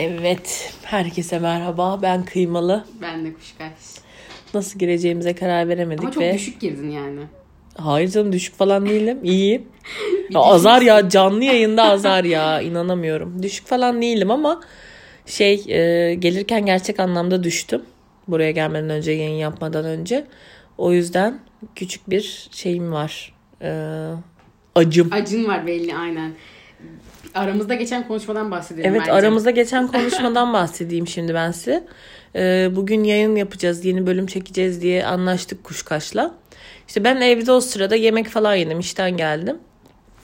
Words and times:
Evet, 0.00 0.74
herkese 0.82 1.38
merhaba. 1.38 1.98
Ben 2.02 2.24
Kıymalı. 2.24 2.84
Ben 3.02 3.24
de 3.24 3.32
kuşkaş. 3.32 3.72
Nasıl 4.54 4.78
gireceğimize 4.78 5.34
karar 5.34 5.68
veremedik 5.68 6.04
Ama 6.04 6.12
çok 6.12 6.22
ve... 6.22 6.34
düşük 6.34 6.60
girdin 6.60 6.90
yani. 6.90 7.20
Hayır 7.76 8.08
canım 8.08 8.32
düşük 8.32 8.54
falan 8.54 8.86
değilim. 8.86 9.18
İyiyim. 9.22 9.62
Ya 10.30 10.40
azar 10.40 10.82
ya 10.82 11.08
canlı 11.08 11.44
yayında 11.44 11.82
azar 11.82 12.24
ya 12.24 12.60
inanamıyorum. 12.60 13.42
Düşük 13.42 13.66
falan 13.66 14.02
değilim 14.02 14.30
ama 14.30 14.60
şey 15.26 15.54
e, 15.68 16.14
gelirken 16.14 16.66
gerçek 16.66 17.00
anlamda 17.00 17.44
düştüm. 17.44 17.82
Buraya 18.28 18.50
gelmeden 18.50 18.90
önce 18.90 19.12
yayın 19.12 19.36
yapmadan 19.36 19.84
önce. 19.84 20.26
O 20.78 20.92
yüzden 20.92 21.38
küçük 21.76 22.10
bir 22.10 22.48
şeyim 22.50 22.92
var. 22.92 23.34
E, 23.62 23.70
acım. 24.74 25.08
Acın 25.12 25.44
var 25.48 25.66
belli 25.66 25.96
aynen. 25.96 26.32
Aramızda 27.34 27.74
geçen 27.74 28.08
konuşmadan 28.08 28.50
bahsedelim 28.50 28.90
Evet 28.90 29.00
bence. 29.00 29.12
aramızda 29.12 29.50
geçen 29.50 29.86
konuşmadan 29.92 30.52
bahsedeyim 30.52 31.06
şimdi 31.06 31.34
ben 31.34 31.50
size. 31.50 31.84
Ee, 32.36 32.68
bugün 32.76 33.04
yayın 33.04 33.36
yapacağız, 33.36 33.84
yeni 33.84 34.06
bölüm 34.06 34.26
çekeceğiz 34.26 34.82
diye 34.82 35.06
anlaştık 35.06 35.64
Kuşkaş'la. 35.64 36.34
İşte 36.88 37.04
ben 37.04 37.16
evde 37.16 37.52
o 37.52 37.60
sırada 37.60 37.96
yemek 37.96 38.28
falan 38.28 38.54
yedim, 38.54 38.80
işten 38.80 39.16
geldim. 39.16 39.56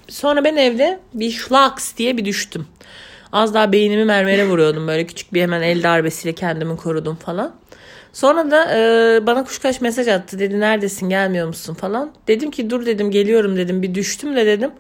Sonra 0.09 0.45
ben 0.45 0.57
evde 0.57 1.01
bir 1.15 1.31
şlaks 1.31 1.97
diye 1.97 2.17
bir 2.17 2.25
düştüm. 2.25 2.67
Az 3.33 3.55
daha 3.55 3.73
beynimi 3.73 4.05
mermere 4.05 4.49
vuruyordum 4.49 4.89
böyle 4.89 5.07
küçük 5.07 5.35
bir 5.35 5.43
hemen 5.43 5.63
el 5.63 5.83
darbesiyle 5.83 6.35
kendimi 6.35 6.77
korudum 6.77 7.17
falan. 7.17 7.55
Sonra 8.13 8.51
da 8.51 8.77
e, 8.77 9.27
bana 9.27 9.45
Kuşkaş 9.45 9.81
mesaj 9.81 10.09
attı 10.09 10.39
dedi 10.39 10.61
neredesin 10.61 11.09
gelmiyor 11.09 11.47
musun 11.47 11.75
falan. 11.75 12.13
Dedim 12.29 12.51
ki 12.51 12.71
dur 12.71 12.87
dedim 12.87 13.11
geliyorum 13.11 13.57
dedim 13.57 13.83
bir 13.83 13.95
düştüm 13.95 14.37
de 14.37 14.47
dedim 14.47 14.71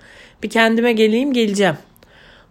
bir 0.42 0.50
kendime 0.50 0.92
geleyim 0.92 1.32
geleceğim. 1.32 1.76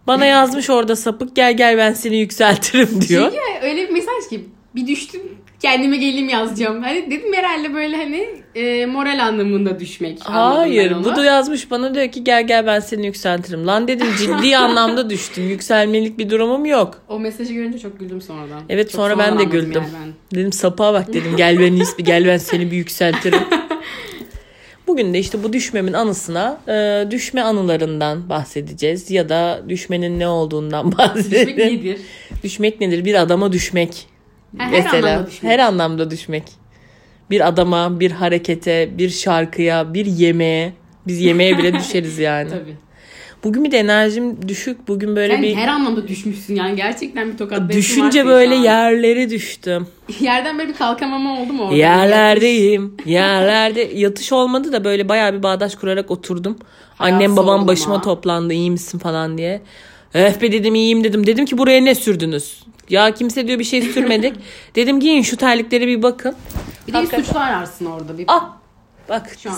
Bana 0.06 0.24
yazmış 0.26 0.70
orada 0.70 0.96
sapık 0.96 1.36
gel 1.36 1.56
gel 1.56 1.78
ben 1.78 1.92
seni 1.92 2.16
yükseltirim 2.16 3.00
diyor. 3.08 3.30
Çünkü 3.30 3.66
öyle 3.66 3.88
bir 3.88 3.92
mesaj 3.92 4.28
ki 4.30 4.44
bir 4.74 4.86
düştüm 4.86 5.22
kendime 5.60 5.96
geleyim 5.96 6.28
yazacağım. 6.28 6.82
Hani 6.82 7.10
dedim 7.10 7.32
herhalde 7.34 7.74
böyle 7.74 7.96
hani 7.96 8.28
e, 8.54 8.86
moral 8.86 9.26
anlamında 9.26 9.80
düşmek. 9.80 10.18
Hayır 10.24 10.96
bu 11.04 11.16
da 11.16 11.24
yazmış 11.24 11.70
bana 11.70 11.94
diyor 11.94 12.08
ki 12.08 12.24
gel 12.24 12.46
gel 12.46 12.66
ben 12.66 12.80
seni 12.80 13.06
yükseltirim. 13.06 13.66
Lan 13.66 13.88
dedim 13.88 14.06
ciddi 14.18 14.56
anlamda 14.56 15.10
düştüm. 15.10 15.48
Yükselmelik 15.48 16.18
bir 16.18 16.30
durumum 16.30 16.64
yok. 16.64 17.02
O 17.08 17.18
mesajı 17.18 17.54
görünce 17.54 17.78
çok 17.78 18.00
güldüm 18.00 18.20
sonradan. 18.20 18.62
Evet 18.68 18.90
Çok 18.90 19.00
sonra 19.00 19.18
ben 19.18 19.38
de 19.38 19.44
güldüm. 19.44 19.82
yani 19.82 19.88
ben. 20.32 20.38
Dedim 20.38 20.52
sapığa 20.52 20.94
bak 20.94 21.08
dedim 21.08 21.36
gel 21.36 21.60
ben 21.60 22.04
gel 22.04 22.26
ben 22.26 22.38
seni 22.38 22.70
bir 22.70 22.76
yükseltirim. 22.76 23.40
Bugün 24.86 25.14
de 25.14 25.18
işte 25.18 25.42
bu 25.42 25.52
düşmemin 25.52 25.92
anısına 25.92 26.60
e, 26.68 27.10
düşme 27.10 27.40
anılarından 27.40 28.28
bahsedeceğiz 28.28 29.10
ya 29.10 29.28
da 29.28 29.62
düşmenin 29.68 30.18
ne 30.20 30.28
olduğundan 30.28 30.92
bahsedeceğiz. 30.98 31.46
Düşmek 31.48 31.72
nedir? 31.72 31.98
Düşmek 32.42 32.80
nedir? 32.80 33.04
Bir 33.04 33.14
adama 33.14 33.52
düşmek. 33.52 34.06
Ha, 34.58 34.64
her 34.64 34.70
Mesela 34.72 35.08
anlamda 35.08 35.26
düşmek. 35.30 35.52
her 35.52 35.58
anlamda 35.58 36.10
düşmek. 36.10 36.42
Bir 37.30 37.48
adama, 37.48 38.00
bir 38.00 38.10
harekete, 38.10 38.98
bir 38.98 39.10
şarkıya, 39.10 39.94
bir 39.94 40.06
yemeğe. 40.06 40.72
Biz 41.06 41.20
yemeğe 41.20 41.58
bile 41.58 41.72
düşeriz 41.78 42.18
yani. 42.18 42.50
Tabii. 42.50 42.76
Bugün 43.44 43.64
bir 43.64 43.70
de 43.70 43.78
enerjim 43.78 44.48
düşük. 44.48 44.88
Bugün 44.88 45.16
böyle 45.16 45.34
Sen 45.34 45.42
bir 45.42 45.54
her 45.54 45.68
anlamda 45.68 46.08
düşmüşsün 46.08 46.54
yani 46.54 46.76
gerçekten 46.76 47.32
bir 47.32 47.36
tokat 47.38 47.72
düşünce 47.72 48.26
böyle 48.26 48.54
yerlere 48.54 49.30
düştüm. 49.30 49.86
Yerden 50.20 50.58
böyle 50.58 50.68
bir 50.68 50.74
kalkamama 50.74 51.40
oldu 51.40 51.52
mu 51.52 51.62
orada? 51.64 51.74
Yerlerdeyim. 51.76 52.96
Yerlerde 53.04 53.80
yatış 53.94 54.32
olmadı 54.32 54.72
da 54.72 54.84
böyle 54.84 55.08
bayağı 55.08 55.34
bir 55.34 55.42
bağdaş 55.42 55.74
kurarak 55.74 56.10
oturdum. 56.10 56.58
Annem 56.98 57.16
Hayat 57.16 57.30
babam 57.32 57.46
sorma. 57.58 57.68
başıma 57.68 58.00
toplandı 58.00 58.52
iyi 58.52 58.70
misin 58.70 58.98
falan 58.98 59.38
diye. 59.38 59.62
Öf 60.14 60.42
be 60.42 60.52
dedim 60.52 60.74
iyiyim 60.74 61.04
dedim. 61.04 61.26
Dedim 61.26 61.44
ki 61.44 61.58
buraya 61.58 61.80
ne 61.80 61.94
sürdünüz? 61.94 62.64
Ya 62.90 63.10
kimse 63.14 63.46
diyor 63.46 63.58
bir 63.58 63.64
şey 63.64 63.82
sürmedik. 63.82 64.34
dedim 64.74 65.00
giyin 65.00 65.22
şu 65.22 65.36
terlikleri 65.36 65.86
bir 65.86 66.02
bakın. 66.02 66.34
Bir 66.88 66.92
de 66.92 66.96
Hakikaten. 66.96 67.22
suçlu 67.24 67.40
ararsın 67.40 67.86
orada. 67.86 68.18
Bir 68.18 68.24
Ah 68.28 68.50
bak 69.08 69.36
Şu 69.42 69.50
an. 69.50 69.56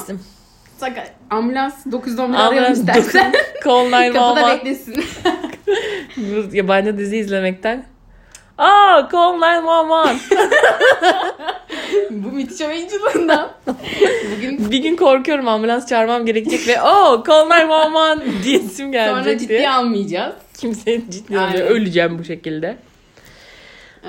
Saka- 0.80 1.08
ambulans 1.30 1.74
911 1.92 2.38
arayalım 2.38 2.72
istersen. 2.72 3.32
Call 3.64 3.90
Kapıda 3.90 4.14
911. 4.14 4.56
beklesin. 4.56 5.04
Bu 6.16 6.56
yabancı 6.56 6.98
dizi 6.98 7.16
izlemekten. 7.16 7.84
Aa 8.58 9.08
Call 9.12 9.34
911. 9.40 10.20
Bu 12.10 12.32
müthiş 12.32 12.60
oyunculuğundan. 12.60 13.50
Bugün 14.36 14.70
bir 14.70 14.78
gün 14.78 14.96
korkuyorum 14.96 15.48
ambulans 15.48 15.86
çağırmam 15.88 16.26
gerekecek 16.26 16.68
ve 16.68 16.82
o 16.82 17.24
Call 17.28 17.50
911 17.50 18.42
diye 18.44 18.58
isim 18.58 18.92
gelecek 18.92 19.16
sonra 19.24 19.38
ciddiye 19.38 19.58
diye. 19.58 19.70
almayacağız. 19.70 20.34
Kimse 20.58 21.00
ciddi 21.10 21.38
almıyor. 21.40 21.66
Öleceğim 21.70 22.18
bu 22.18 22.24
şekilde. 22.24 22.76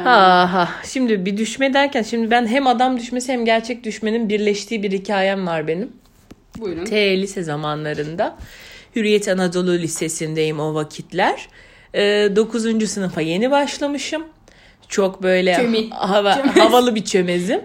Ha, 0.03 0.53
ha. 0.53 0.69
Şimdi 0.83 1.25
bir 1.25 1.37
düşme 1.37 1.73
derken 1.73 2.01
şimdi 2.01 2.31
ben 2.31 2.47
hem 2.47 2.67
adam 2.67 2.97
düşmesi 2.99 3.33
hem 3.33 3.45
gerçek 3.45 3.83
düşmenin 3.83 4.29
birleştiği 4.29 4.83
bir 4.83 4.91
hikayem 4.91 5.47
var 5.47 5.67
benim. 5.67 5.91
Buyurun. 6.57 6.85
T 6.85 7.21
lise 7.21 7.43
zamanlarında. 7.43 8.37
Hürriyet 8.95 9.27
Anadolu 9.27 9.71
Lisesi'ndeyim 9.73 10.59
o 10.59 10.73
vakitler. 10.73 11.47
9. 11.93 12.89
sınıfa 12.89 13.21
yeni 13.21 13.51
başlamışım. 13.51 14.23
Çok 14.87 15.23
böyle 15.23 15.55
Çömi. 15.55 15.89
hava, 15.89 16.35
Çömez. 16.35 16.55
havalı 16.57 16.95
bir 16.95 17.05
çömezim. 17.05 17.61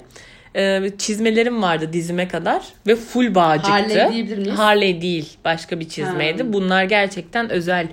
Ee, 0.56 0.90
çizmelerim 0.98 1.62
vardı 1.62 1.90
dizime 1.92 2.28
kadar 2.28 2.62
ve 2.86 2.96
full 2.96 3.34
bağcıktı. 3.34 3.70
Harley 3.70 4.12
diyebilir 4.12 4.38
miyiz? 4.38 4.58
Harley 4.58 5.00
değil 5.02 5.28
başka 5.44 5.80
bir 5.80 5.88
çizmeydi. 5.88 6.42
Ha. 6.42 6.52
Bunlar 6.52 6.84
gerçekten 6.84 7.50
özel 7.50 7.86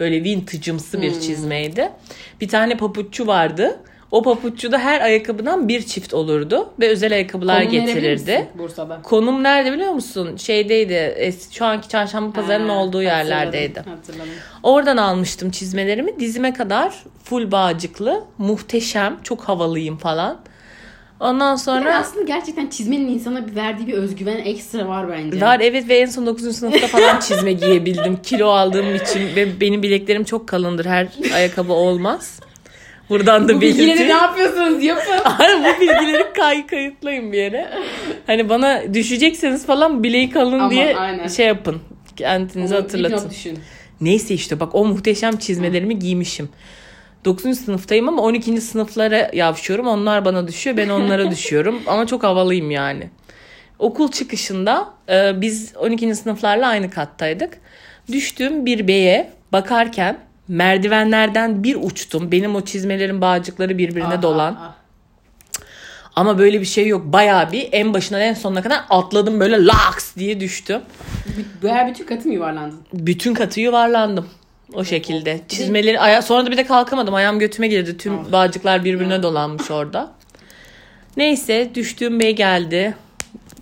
böyle 0.00 0.24
vintage'ımsı 0.24 1.02
bir 1.02 1.12
Hmm. 1.12 1.20
çizmeydi. 1.20 1.88
Bir 2.40 2.48
tane 2.48 2.76
papuççu 2.76 3.26
vardı. 3.26 3.80
O 4.10 4.22
papuççuda 4.22 4.78
her 4.78 5.00
ayakkabıdan 5.00 5.68
bir 5.68 5.82
çift 5.82 6.14
olurdu 6.14 6.70
ve 6.80 6.88
özel 6.88 7.12
ayakkabılar 7.12 7.58
Konum 7.64 7.70
getirirdi. 7.86 8.48
Bursa'da. 8.58 9.00
Konum 9.02 9.42
nerede 9.42 9.72
biliyor 9.72 9.92
musun? 9.92 10.36
Şeydeydi. 10.36 10.92
es- 11.20 11.52
Şu 11.54 11.64
anki 11.64 11.88
çarşamba 11.88 12.32
pazarının 12.32 12.68
Ha, 12.68 12.74
olduğu 12.74 13.02
yerlerdeydi. 13.02 13.78
Hatırladım. 13.78 14.28
Oradan 14.62 14.96
almıştım 14.96 15.50
çizmelerimi. 15.50 16.20
Dizime 16.20 16.52
kadar 16.54 16.94
full 17.24 17.50
bağcıklı. 17.52 18.24
Muhteşem. 18.38 19.16
Çok 19.22 19.40
havalıyım 19.40 19.96
falan. 19.98 20.38
Ondan 21.20 21.46
Yani 21.48 21.58
sonra 21.58 21.96
aslında 21.98 22.24
gerçekten 22.24 22.66
çizmenin 22.66 23.08
insana 23.08 23.44
verdiği 23.56 23.86
bir 23.86 23.92
özgüven 23.92 24.36
ekstra 24.36 24.88
var 24.88 25.08
bence. 25.10 25.40
var 25.40 25.60
evet 25.60 25.88
ve 25.88 25.98
en 25.98 26.06
son 26.06 26.26
9. 26.26 26.56
sınıfta 26.56 26.86
falan 26.86 27.20
çizme 27.28 27.52
giyebildim. 27.52 28.16
Kilo 28.22 28.48
aldığım 28.48 28.94
için 28.94 29.36
ve 29.36 29.60
benim 29.60 29.82
bileklerim 29.82 30.24
çok 30.24 30.48
kalındır. 30.48 30.86
Her 30.86 31.08
ayakkabı 31.34 31.72
olmaz. 31.72 32.40
Buradan 33.10 33.48
da 33.48 33.56
Bu 33.56 33.60
bilgileri 33.60 33.86
ne 33.86 33.90
belirteyim. 33.90 34.10
yapıyorsunuz 34.16 34.84
yapın. 34.84 35.12
Bu 35.64 35.80
bilgileri 35.80 36.32
kay 36.32 36.66
kayıtlayın 36.66 37.32
bir 37.32 37.38
yere. 37.38 37.68
Hani 38.26 38.48
bana 38.48 38.94
düşecekseniz 38.94 39.66
falan 39.66 40.02
bileği 40.02 40.30
kalın 40.30 40.58
Ama 40.58 40.70
diye 40.70 40.96
aynen. 40.96 41.26
şey 41.28 41.46
yapın. 41.46 41.80
Kendinizi 42.16 42.74
Onu 42.74 42.82
hatırlatın. 42.82 43.30
düşün. 43.30 43.58
Neyse 44.00 44.34
işte 44.34 44.60
bak 44.60 44.74
o 44.74 44.84
muhteşem 44.84 45.36
çizmelerimi 45.36 45.98
giymişim. 45.98 46.48
9. 47.24 47.58
sınıftayım 47.58 48.08
ama 48.08 48.22
12. 48.22 48.60
sınıflara 48.60 49.30
yavşıyorum. 49.32 49.86
Onlar 49.86 50.24
bana 50.24 50.48
düşüyor 50.48 50.76
ben 50.76 50.88
onlara 50.88 51.30
düşüyorum. 51.30 51.82
Ama 51.86 52.06
çok 52.06 52.22
havalıyım 52.22 52.70
yani. 52.70 53.10
Okul 53.78 54.10
çıkışında 54.10 54.88
e, 55.08 55.40
biz 55.40 55.76
12. 55.76 56.14
sınıflarla 56.14 56.68
aynı 56.68 56.90
kattaydık. 56.90 57.58
Düştüğüm 58.12 58.66
bir 58.66 58.88
beye 58.88 59.30
bakarken 59.52 60.18
merdivenlerden 60.48 61.64
bir 61.64 61.76
uçtum. 61.80 62.32
Benim 62.32 62.54
o 62.54 62.60
çizmelerin 62.60 63.20
bağcıkları 63.20 63.78
birbirine 63.78 64.14
Aa, 64.14 64.22
dolan. 64.22 64.52
aa. 64.54 64.74
Ama 66.16 66.38
böyle 66.38 66.60
bir 66.60 66.66
şey 66.66 66.86
yok. 66.86 67.02
Bayağı 67.04 67.52
bir 67.52 67.68
en 67.72 67.94
başından 67.94 68.20
en 68.20 68.34
sonuna 68.34 68.62
kadar 68.62 68.80
atladım 68.90 69.40
böyle 69.40 69.64
laks 69.66 70.16
diye 70.16 70.40
düştüm. 70.40 70.80
Bayağı 71.62 71.88
bütün 71.88 72.04
katı 72.06 72.28
mı 72.28 72.34
yuvarlandın? 72.34 72.80
Bütün 72.92 73.34
katı 73.34 73.60
yuvarlandım. 73.60 74.26
O 74.74 74.84
şekilde. 74.84 75.40
Çizmeleri 75.48 76.00
aya 76.00 76.22
sonra 76.22 76.46
da 76.46 76.50
bir 76.50 76.56
de 76.56 76.64
kalkamadım. 76.66 77.14
Ayağım 77.14 77.38
götüme 77.38 77.68
girdi. 77.68 77.96
Tüm 77.98 78.18
Ah. 78.18 78.32
bağcıklar 78.32 78.84
birbirine 78.84 79.22
dolanmış 79.22 79.70
orada. 79.70 80.10
Neyse 81.16 81.70
düştüğüm 81.74 82.20
bey 82.20 82.36
geldi. 82.36 82.94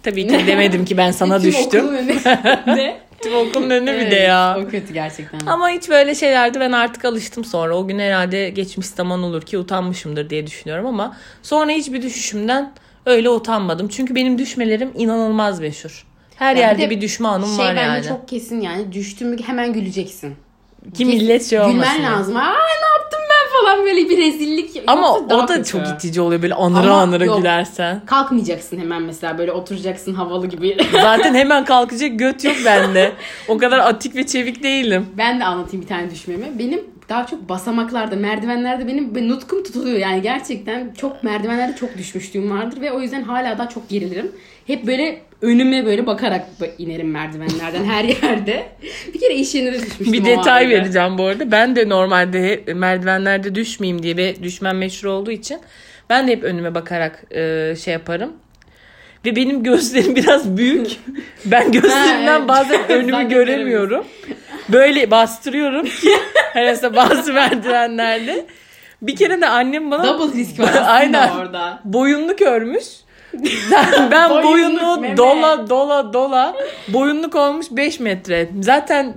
Tabii 0.03 0.27
ki 0.29 0.41
demedim 0.47 0.85
ki 0.85 0.97
ben 0.97 1.11
sana 1.11 1.39
Tüm 1.41 1.51
düştüm. 1.51 1.85
okulun 1.85 1.99
Tüm 3.23 3.35
okulun 3.37 3.71
önüne 3.71 3.93
bir 3.93 3.99
Evet, 3.99 4.13
de 4.13 4.17
ya. 4.17 4.59
O 4.67 4.69
kötü 4.71 4.93
gerçekten. 4.93 5.41
Ama 5.47 5.69
hiç 5.69 5.89
böyle 5.89 6.15
şeylerdi 6.15 6.61
ben 6.61 6.73
artık 6.73 7.05
alıştım 7.05 7.45
sonra. 7.45 7.77
O 7.77 7.87
gün 7.89 7.99
herhalde 7.99 8.51
geçmiş 8.51 8.87
zaman 8.87 9.23
olur 9.23 9.43
ki 9.43 9.59
utanmışımdır 9.59 10.31
diye 10.31 10.47
düşünüyorum 10.47 10.87
ama 10.87 11.17
sonra 11.43 11.71
hiçbir 11.73 12.03
düşüşümden 12.03 12.73
öyle 13.07 13.31
utanmadım. 13.31 13.89
Çünkü 13.89 14.15
benim 14.15 14.39
düşmelerim 14.39 14.91
inanılmaz 14.97 15.61
meşhur. 15.61 16.07
Her 16.37 16.51
Ya 16.51 16.55
bir 16.57 16.61
yerde 16.61 16.83
de 16.83 16.91
bir 16.91 17.01
düşme 17.01 17.29
anım 17.29 17.57
şey 17.57 17.65
var 17.65 17.77
bence 17.77 18.09
yani. 18.09 18.09
çok 18.09 18.29
kesin 18.29 18.61
yani 18.61 18.93
düştün 18.93 19.29
mü 19.29 19.37
hemen 19.47 19.73
güleceksin. 19.73 20.37
Ki 20.95 21.05
millet 21.05 21.45
şey 21.51 21.61
olmasın. 21.61 21.81
Gülmen 21.81 21.95
yani. 22.03 22.17
lazım. 22.17 22.37
Aa 22.37 22.41
ne 22.53 22.96
falan 23.67 23.85
böyle 23.87 24.09
bir 24.11 24.19
rezillik. 24.19 24.83
Ama 24.87 25.07
Yoksa 25.07 25.37
o 25.37 25.49
da 25.49 25.55
kötü. 25.57 25.65
çok 25.71 25.81
itici 25.89 26.21
oluyor 26.21 26.43
böyle 26.43 26.55
anıra 26.55 26.81
Ama 26.91 27.01
anıra 27.01 27.25
yok. 27.25 27.39
gülersen. 27.39 28.03
Kalkmayacaksın 28.07 28.79
hemen 28.81 29.03
mesela 29.03 29.39
böyle 29.39 29.53
oturacaksın 29.53 30.15
havalı 30.15 30.47
gibi. 30.47 30.77
Zaten 30.93 31.35
hemen 31.35 31.65
kalkacak 31.65 32.19
göt 32.19 32.45
yok 32.45 32.57
bende. 32.65 33.13
O 33.49 33.59
kadar 33.59 33.79
atik 33.79 34.17
ve 34.17 34.27
çevik 34.27 34.63
değilim. 34.63 35.07
ben 35.19 35.41
de 35.41 35.45
anlatayım 35.45 35.83
bir 35.83 35.89
tane 35.89 36.11
düşmemi. 36.11 36.59
Benim 36.59 36.81
daha 37.09 37.27
çok 37.27 37.49
basamaklarda, 37.49 38.17
merdivenlerde 38.17 38.87
benim 38.87 39.15
ben 39.15 39.29
nutkum 39.29 39.63
tutuluyor. 39.63 39.99
Yani 39.99 40.23
gerçekten 40.23 40.95
çok 41.01 41.25
merdivenlerde 41.25 41.77
çok 41.77 41.99
düşmüşlüğüm 41.99 42.51
vardır 42.51 42.81
ve 42.81 42.93
o 42.93 43.01
yüzden 43.01 43.23
hala 43.23 43.59
daha 43.59 43.69
çok 43.69 43.89
gerilirim. 43.89 44.33
Hep 44.67 44.87
böyle 44.87 45.21
önüme 45.43 45.87
böyle 45.87 46.07
bakarak 46.07 46.47
inerim 46.79 47.11
merdivenlerden 47.11 47.85
her 47.85 48.05
yerde. 48.23 48.67
Bir 49.15 49.21
kere 49.21 49.35
iş 49.35 49.55
yerine 49.55 49.73
de 49.73 49.77
düşmüştüm. 49.77 50.13
Bir 50.13 50.25
detay 50.25 50.69
vereceğim 50.69 51.19
bu 51.19 51.25
arada. 51.25 51.51
Ben 51.51 51.77
de 51.77 51.89
normalde 51.89 52.65
merdivenlerde 52.75 53.55
düşmeyeyim 53.55 54.03
diye 54.03 54.17
ve 54.17 54.43
düşmem 54.43 54.79
meşhur 54.79 55.09
olduğu 55.09 55.31
için 55.31 55.59
ben 56.11 56.29
de 56.29 56.33
hep 56.33 56.45
önüme 56.45 56.75
bakarak 56.75 57.25
e, 57.31 57.75
şey 57.85 57.93
yaparım. 57.93 58.33
Ve 59.25 59.37
benim 59.37 59.63
gözlerim 59.63 60.17
biraz 60.17 60.57
büyük. 60.57 60.87
Ben 61.45 61.73
gözlerimden 61.73 62.27
ha, 62.27 62.37
evet. 62.39 62.49
bazen 62.49 62.89
önümü 62.89 63.29
göremiyorum. 63.29 64.05
Böyle 64.69 65.11
bastırıyorum 65.11 65.89
mesela 66.55 66.97
bazı 66.97 67.33
merdivenlerde. 67.33 68.47
Bir 69.03 69.17
kere 69.17 69.41
de 69.41 69.47
annem 69.49 69.91
bana 69.91 70.05
double 70.05 70.39
risk 70.39 70.61
var 70.61 70.83
aynen, 70.87 71.31
orada. 71.31 71.81
Boyunluk 71.85 72.43
örmüş. 72.43 72.85
ben, 73.71 74.11
ben 74.11 74.31
boyunluğu 74.31 75.01
meme. 75.01 75.17
dola 75.17 75.71
dola 75.71 76.13
dola 76.13 76.57
boyunluk 76.89 77.35
olmuş 77.35 77.67
5 77.71 78.01
metre. 78.01 78.49
Zaten 78.61 79.15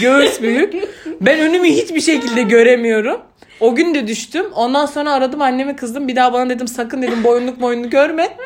göğüs 0.00 0.42
büyük. 0.42 0.74
Ben 1.20 1.38
önümü 1.38 1.68
hiçbir 1.68 2.00
şekilde 2.00 2.42
göremiyorum. 2.42 3.20
O 3.60 3.74
gün 3.74 3.94
de 3.94 4.06
düştüm. 4.06 4.46
Ondan 4.54 4.86
sonra 4.86 5.12
aradım 5.12 5.42
annemi 5.42 5.76
kızdım. 5.76 6.08
Bir 6.08 6.16
daha 6.16 6.32
bana 6.32 6.50
dedim 6.50 6.68
sakın 6.68 7.02
dedim 7.02 7.24
boyunluk 7.24 7.60
boyunluk 7.60 7.92
görme. 7.92 8.36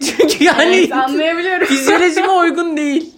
Çünkü 0.00 0.44
yani 0.44 0.76
evet, 0.76 0.92
anlayabiliyorum. 0.92 1.66
fizyolojime 1.66 2.30
uygun 2.30 2.76
değil. 2.76 3.14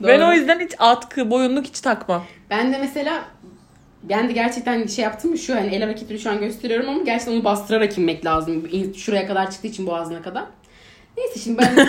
Doğru. 0.00 0.08
Ben 0.08 0.20
o 0.20 0.32
yüzden 0.32 0.60
hiç 0.60 0.72
atkı, 0.78 1.30
boyunluk 1.30 1.66
hiç 1.66 1.80
takmam. 1.80 2.24
Ben 2.50 2.72
de 2.72 2.78
mesela 2.78 3.24
ben 4.02 4.28
de 4.28 4.32
gerçekten 4.32 4.86
şey 4.86 5.04
yaptım 5.04 5.30
mı 5.30 5.38
şu 5.38 5.54
hani 5.54 5.74
el 5.74 5.82
hareketini 5.82 6.18
şu 6.18 6.30
an 6.30 6.40
gösteriyorum 6.40 6.88
ama 6.88 7.02
gerçekten 7.02 7.32
onu 7.32 7.44
bastırarak 7.44 7.98
inmek 7.98 8.24
lazım. 8.24 8.68
Şuraya 8.96 9.26
kadar 9.26 9.50
çıktığı 9.50 9.66
için 9.66 9.86
boğazına 9.86 10.22
kadar. 10.22 10.44
Neyse 11.16 11.40
şimdi 11.40 11.58
ben 11.58 11.88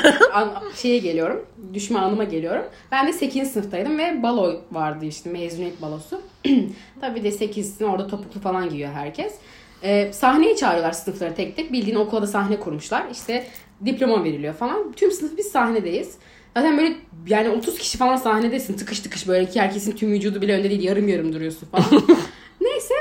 şeye 0.76 0.98
geliyorum. 0.98 1.46
Düşme 1.74 2.00
anıma 2.00 2.24
geliyorum. 2.24 2.66
Ben 2.92 3.08
de 3.08 3.14
8. 3.14 3.52
sınıftaydım 3.52 3.98
ve 3.98 4.24
balo 4.24 4.62
vardı 4.72 5.06
işte 5.06 5.30
mezuniyet 5.30 5.82
balosu. 5.82 6.22
Tabii 7.02 7.24
de 7.24 7.30
8'sin 7.30 7.86
orada 7.86 8.08
topuklu 8.08 8.42
falan 8.42 8.70
giyiyor 8.70 8.92
herkes. 8.94 9.36
Ee, 9.84 10.14
sahneye 10.14 10.56
çağırıyorlar 10.56 10.92
sınıfları 10.92 11.36
tek 11.36 11.56
tek. 11.56 11.74
Bildiğin 11.74 11.96
okulda 11.96 12.28
sahne 12.28 12.60
kurmuşlar. 12.60 13.04
İşte 13.12 13.48
diploma 13.86 14.24
veriliyor 14.24 14.54
falan. 14.54 14.92
Tüm 14.92 15.12
sınıf 15.12 15.38
biz 15.38 15.48
sahnedeyiz. 15.52 16.16
Zaten 16.58 16.78
böyle 16.78 16.96
yani 17.28 17.50
30 17.50 17.78
kişi 17.78 17.98
falan 17.98 18.16
sahnedesin. 18.16 18.74
Tıkış 18.78 19.00
tıkış 19.00 19.28
böyle 19.28 19.50
ki 19.50 19.62
herkesin 19.62 19.92
tüm 19.92 20.12
vücudu 20.12 20.42
bile 20.42 20.54
önde 20.54 20.70
değil. 20.70 20.84
Yarım 20.84 21.08
yarım 21.08 21.34
duruyorsun 21.34 21.68
falan. 21.72 22.04
Neyse 22.62 22.94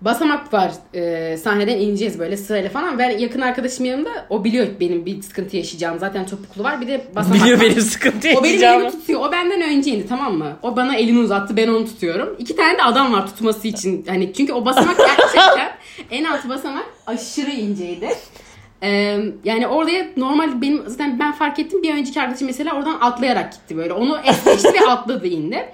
basamak 0.00 0.52
var 0.52 0.72
e, 0.94 1.36
sahneden 1.36 1.78
ineceğiz 1.78 2.18
böyle 2.18 2.36
sırayla 2.36 2.70
falan. 2.70 2.98
Ben 2.98 3.18
yakın 3.18 3.40
arkadaşım 3.40 3.84
yanımda 3.84 4.10
o 4.30 4.44
biliyor 4.44 4.66
benim 4.80 5.06
bir 5.06 5.22
sıkıntı 5.22 5.56
yaşayacağım. 5.56 5.98
Zaten 5.98 6.26
topuklu 6.26 6.64
var 6.64 6.80
bir 6.80 6.88
de 6.88 7.06
basamak 7.14 7.40
Biliyor 7.40 7.58
var. 7.58 7.66
benim 7.66 7.80
sıkıntı. 7.80 8.28
O 8.38 8.44
benim 8.44 8.64
elimi 8.64 8.90
tutuyor. 8.90 9.20
O 9.20 9.32
benden 9.32 9.62
önce 9.62 9.90
indi 9.90 10.06
tamam 10.08 10.34
mı? 10.38 10.56
O 10.62 10.76
bana 10.76 10.96
elini 10.96 11.18
uzattı 11.18 11.56
ben 11.56 11.68
onu 11.68 11.84
tutuyorum. 11.86 12.36
İki 12.38 12.56
tane 12.56 12.78
de 12.78 12.82
adam 12.82 13.12
var 13.12 13.26
tutması 13.26 13.68
için. 13.68 14.04
Hani 14.08 14.32
çünkü 14.32 14.52
o 14.52 14.64
basamak 14.64 14.96
gerçekten 15.18 15.72
en 16.10 16.24
alt 16.24 16.48
basamak 16.48 16.86
aşırı 17.06 17.50
inceydi. 17.50 18.08
Ee, 18.82 19.18
yani 19.44 19.66
oraya 19.66 20.06
normal 20.16 20.62
benim 20.62 20.82
zaten 20.86 21.18
ben 21.18 21.32
fark 21.32 21.58
ettim 21.58 21.82
bir 21.82 21.94
önceki 21.94 22.20
arkadaşım 22.20 22.46
mesela 22.46 22.76
oradan 22.76 22.98
atlayarak 23.00 23.52
gitti 23.52 23.76
böyle. 23.76 23.92
Onu 23.92 24.18
es 24.24 24.44
geçti 24.62 24.72
ve 24.74 24.90
atladı 24.90 25.26
indi. 25.26 25.68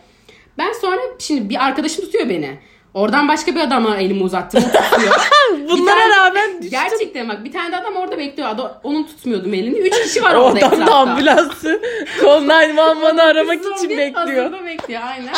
Ben 0.58 0.72
sonra 0.72 1.00
şimdi 1.18 1.48
bir 1.48 1.64
arkadaşım 1.64 2.04
tutuyor 2.04 2.28
beni. 2.28 2.58
Oradan 2.94 3.28
başka 3.28 3.54
bir 3.54 3.60
adama 3.60 3.96
elimi 3.96 4.22
uzattım. 4.22 4.64
Bunlara 5.70 6.00
tane, 6.00 6.16
rağmen 6.16 6.62
düştüm. 6.62 6.70
Gerçekten 6.70 7.28
bak 7.28 7.44
bir 7.44 7.52
tane 7.52 7.72
de 7.72 7.76
adam 7.76 7.96
orada 7.96 8.18
bekliyor. 8.18 8.48
Adam, 8.48 8.72
onun 8.82 9.04
tutmuyordum 9.04 9.54
elini. 9.54 9.78
Üç 9.78 10.02
kişi 10.02 10.22
var 10.22 10.34
orada 10.34 10.66
Oradan 10.66 10.86
da 10.86 10.94
ambulansı. 10.94 11.82
Kol 12.20 12.42
911'ı 12.42 13.22
aramak 13.22 13.60
için 13.76 13.90
bekliyor. 13.90 14.66
bekliyor 14.66 15.02
aynen. 15.04 15.34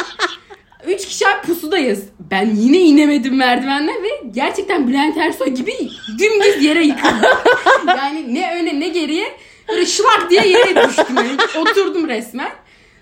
Üç 0.86 1.06
kişi 1.06 1.24
pusudayız. 1.46 2.04
Ben 2.30 2.54
yine 2.54 2.78
inemedim 2.78 3.36
merdivenden 3.36 4.02
ve 4.02 4.08
gerçekten 4.30 4.88
Bülent 4.88 5.16
Ersoy 5.16 5.48
gibi 5.48 5.72
dümdüz 6.18 6.64
yere 6.64 6.84
yıkıldım. 6.84 7.38
yani 7.86 8.34
ne 8.34 8.54
öne 8.60 8.80
ne 8.80 8.88
geriye 8.88 9.26
böyle 9.68 9.86
şlak 9.86 10.30
diye 10.30 10.48
yere 10.48 10.88
düştüm. 10.88 11.16
Yani 11.16 11.36
oturdum 11.60 12.08
resmen. 12.08 12.52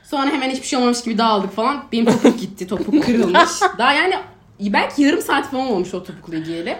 Sonra 0.03 0.31
hemen 0.31 0.51
hiçbir 0.51 0.67
şey 0.67 0.79
olmamış 0.79 1.03
gibi 1.03 1.19
dağıldık 1.19 1.57
falan. 1.57 1.85
Benim 1.93 2.05
topuk 2.05 2.41
gitti. 2.41 2.67
Topuk 2.67 3.05
kırılmış. 3.05 3.51
Daha 3.79 3.93
yani 3.93 4.15
belki 4.61 5.03
yarım 5.03 5.23
saat 5.23 5.51
falan 5.51 5.71
olmuş 5.71 5.95
o 5.95 6.05
topuklu 6.05 6.45
giyeli. 6.45 6.77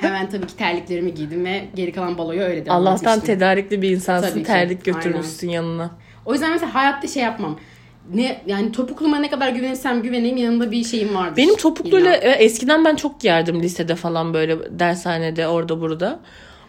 Hemen 0.00 0.30
tabii 0.30 0.46
ki 0.46 0.56
terliklerimi 0.56 1.14
giydim 1.14 1.44
ve 1.44 1.64
geri 1.74 1.92
kalan 1.92 2.18
baloyu 2.18 2.40
öyle 2.40 2.66
devam 2.66 2.76
Allah'tan 2.76 3.18
etmiştim. 3.18 3.34
tedarikli 3.34 3.82
bir 3.82 3.90
insansın. 3.90 4.44
Terlik 4.44 4.84
götürmüşsün 4.84 5.48
yanına. 5.48 5.90
O 6.24 6.32
yüzden 6.32 6.50
mesela 6.50 6.74
hayatta 6.74 7.08
şey 7.08 7.22
yapmam 7.22 7.58
ne 8.14 8.42
yani 8.46 8.72
topukluma 8.72 9.18
ne 9.18 9.30
kadar 9.30 9.48
güvenirsem 9.48 10.02
güveneyim 10.02 10.36
yanında 10.36 10.70
bir 10.70 10.84
şeyim 10.84 11.14
vardır. 11.14 11.36
Benim 11.36 11.56
topukluyla 11.56 12.16
illa. 12.16 12.34
eskiden 12.34 12.84
ben 12.84 12.96
çok 12.96 13.20
giyerdim 13.20 13.62
lisede 13.62 13.94
falan 13.94 14.34
böyle 14.34 14.78
dershanede 14.78 15.48
orada 15.48 15.80
burada. 15.80 16.20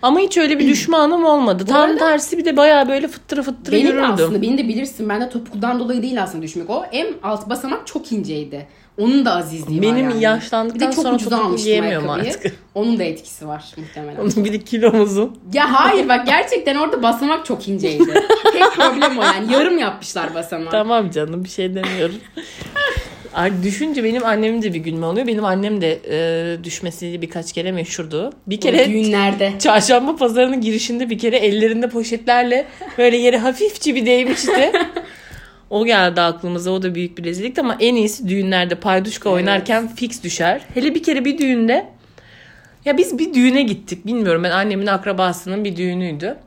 Ama 0.01 0.19
hiç 0.19 0.38
öyle 0.38 0.59
bir 0.59 0.67
düşmanım 0.67 1.25
olmadı. 1.25 1.63
Bu 1.67 1.71
Tam 1.71 1.81
arada, 1.81 1.97
tersi 1.97 2.38
bir 2.38 2.45
de 2.45 2.57
bayağı 2.57 2.89
böyle 2.89 3.07
fıttırı 3.07 3.44
fıttırı 3.44 3.75
benim 3.75 3.88
yürürdüm. 3.88 4.03
Benim 4.03 4.13
aslında 4.13 4.41
beni 4.41 4.57
de 4.57 4.67
bilirsin. 4.67 5.09
Ben 5.09 5.21
de 5.21 5.29
topukludan 5.29 5.79
dolayı 5.79 6.01
değil 6.01 6.23
aslında 6.23 6.44
düşmek. 6.44 6.69
O 6.69 6.85
en 6.91 7.07
alt 7.23 7.49
basamak 7.49 7.88
çok 7.88 8.11
inceydi. 8.11 8.67
Onun 8.97 9.25
da 9.25 9.35
azizliği 9.35 9.81
Benim 9.81 9.95
var 10.07 10.11
yani. 10.11 10.23
yaşlandıktan 10.23 10.91
sonra 10.91 11.17
topuklu 11.17 11.55
giyemiyorum 11.55 12.09
artık. 12.09 12.55
Onun 12.75 12.99
da 12.99 13.03
etkisi 13.03 13.47
var 13.47 13.65
muhtemelen. 13.77 14.19
Onun 14.19 14.45
bir 14.45 14.53
de 14.53 14.59
kilomuzun. 14.59 15.38
Ya 15.53 15.73
hayır 15.73 16.09
bak 16.09 16.25
gerçekten 16.27 16.75
orada 16.75 17.03
basamak 17.03 17.45
çok 17.45 17.67
inceydi. 17.67 18.13
Tek 18.53 18.71
problem 18.75 19.17
o 19.17 19.23
yani. 19.23 19.53
Yarım 19.53 19.77
yapmışlar 19.77 20.33
basamağı. 20.35 20.71
Tamam 20.71 21.09
canım 21.11 21.44
bir 21.44 21.49
şey 21.49 21.75
demiyorum. 21.75 22.15
Düşünce 23.63 24.03
benim 24.03 24.25
annemin 24.25 24.61
de 24.61 24.73
bir 24.73 24.79
gülme 24.79 25.05
oluyor. 25.05 25.27
Benim 25.27 25.45
annem 25.45 25.81
de 25.81 25.99
e, 26.09 26.63
düşmesi 26.63 27.21
birkaç 27.21 27.53
kere 27.53 27.71
meşhurdu. 27.71 28.33
Bir 28.47 28.61
kere 28.61 28.83
o 28.83 28.85
düğünlerde. 28.85 29.53
Çarşamba 29.59 30.15
pazarının 30.15 30.61
girişinde 30.61 31.09
bir 31.09 31.19
kere 31.19 31.37
ellerinde 31.37 31.89
poşetlerle 31.89 32.65
böyle 32.97 33.17
yere 33.17 33.37
hafifçe 33.37 33.95
bir 33.95 34.05
değmişti. 34.05 34.71
O 35.69 35.85
geldi 35.85 36.21
aklımıza. 36.21 36.71
O 36.71 36.81
da 36.81 36.95
büyük 36.95 37.17
bir 37.17 37.23
rezillikti 37.23 37.61
ama 37.61 37.77
en 37.79 37.95
iyisi 37.95 38.27
düğünlerde 38.27 38.75
payduşka 38.75 39.29
evet. 39.29 39.35
oynarken 39.35 39.95
fix 39.95 40.23
düşer. 40.23 40.61
Hele 40.73 40.95
bir 40.95 41.03
kere 41.03 41.25
bir 41.25 41.37
düğünde 41.37 41.85
ya 42.85 42.97
biz 42.97 43.19
bir 43.19 43.33
düğüne 43.33 43.61
gittik. 43.61 44.06
Bilmiyorum 44.06 44.44
ben 44.44 44.51
annemin 44.51 44.87
akrabasının 44.87 45.63
bir 45.63 45.75
düğünüydü. 45.75 46.37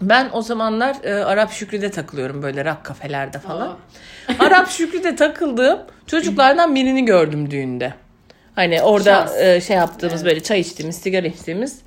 Ben 0.00 0.30
o 0.32 0.42
zamanlar 0.42 0.96
e, 1.04 1.24
Arap 1.24 1.52
Şükrü'de 1.52 1.90
takılıyorum 1.90 2.42
böyle 2.42 2.64
rak 2.64 2.84
kafelerde 2.84 3.38
falan. 3.38 3.76
Arap 4.38 4.70
Şükrü'de 4.70 5.16
takıldığım 5.16 5.78
çocuklardan 6.06 6.74
birini 6.74 7.04
gördüm 7.04 7.50
düğünde. 7.50 7.94
Hani 8.54 8.82
orada 8.82 9.28
e, 9.40 9.60
şey 9.60 9.76
yaptığımız 9.76 10.22
evet. 10.22 10.24
böyle 10.24 10.42
çay 10.42 10.60
içtiğimiz, 10.60 10.96
sigara 10.96 11.26
içtiğimiz 11.26 11.78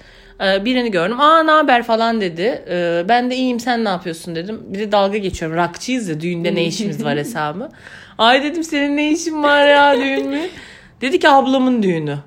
e, 0.46 0.66
birini 0.66 0.92
gördüm. 0.92 1.20
Aa 1.20 1.44
ne 1.44 1.52
haber 1.52 1.84
falan 1.84 2.22
dedi. 2.22 2.64
E, 2.70 3.06
ben 3.10 3.32
de 3.32 3.36
iyiyim 3.36 3.60
sen 3.60 3.86
ne 3.86 3.90
yapıyorsun 3.90 4.36
dedim. 4.36 4.62
Bir 4.68 4.80
de 4.80 4.92
dalga 4.92 5.18
geçiyorum. 5.18 5.58
Rakçıyız 5.58 6.10
ya 6.10 6.22
düğünde 6.22 6.56
ne 6.56 6.64
işimiz 6.64 7.04
var 7.04 7.18
hesabı. 7.18 7.70
Ay 8.18 8.44
dedim 8.44 8.64
senin 8.64 8.98
ne 8.98 9.12
işin 9.12 9.44
var 9.44 9.68
ya 9.68 9.98
düğün 9.98 10.30
mü? 10.30 10.42
Dedi 11.02 11.20
ki 11.20 11.30
ablamın 11.30 11.84
düğünü. 11.84 12.18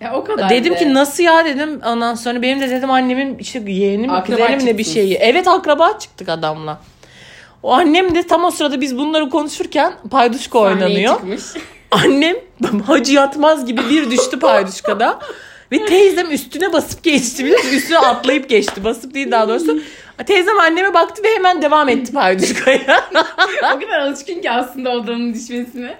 Ya 0.00 0.14
o 0.14 0.24
kadar. 0.24 0.50
Dedim 0.50 0.74
de. 0.74 0.78
ki 0.78 0.94
nasıl 0.94 1.22
ya 1.22 1.44
dedim. 1.44 1.80
Ondan 1.86 2.14
sonra 2.14 2.42
benim 2.42 2.60
de 2.60 2.70
dedim 2.70 2.90
annemin 2.90 3.38
işte 3.38 3.62
yeğenim 3.66 4.20
kuzenim 4.20 4.66
ne 4.66 4.78
bir 4.78 4.84
şeyi. 4.84 5.14
Evet 5.14 5.48
akraba 5.48 5.98
çıktık 5.98 6.28
adamla. 6.28 6.80
O 7.62 7.72
annem 7.72 8.14
de 8.14 8.22
tam 8.22 8.44
o 8.44 8.50
sırada 8.50 8.80
biz 8.80 8.98
bunları 8.98 9.30
konuşurken 9.30 9.92
payduşka 10.10 10.58
oynanıyor. 10.58 11.14
Çıkmış. 11.14 11.42
Annem 11.90 12.36
hacı 12.86 13.12
yatmaz 13.12 13.66
gibi 13.66 13.80
bir 13.90 14.10
düştü 14.10 14.38
payduşkada. 14.38 15.18
Ve 15.72 15.86
teyzem 15.86 16.30
üstüne 16.30 16.72
basıp 16.72 17.02
geçti. 17.02 17.44
Biliyor 17.44 17.58
musun? 17.58 17.76
Üstüne 17.76 17.98
atlayıp 17.98 18.48
geçti. 18.48 18.84
Basıp 18.84 19.14
değil 19.14 19.30
daha 19.30 19.48
doğrusu. 19.48 19.80
Teyzem 20.26 20.58
anneme 20.58 20.94
baktı 20.94 21.22
ve 21.22 21.34
hemen 21.34 21.62
devam 21.62 21.88
etti 21.88 22.12
payduşkaya. 22.12 23.08
o 23.76 23.80
kadar 23.80 24.00
alışkın 24.00 24.40
ki 24.40 24.50
aslında 24.50 24.90
odamın 24.90 25.34
düşmesine. 25.34 25.94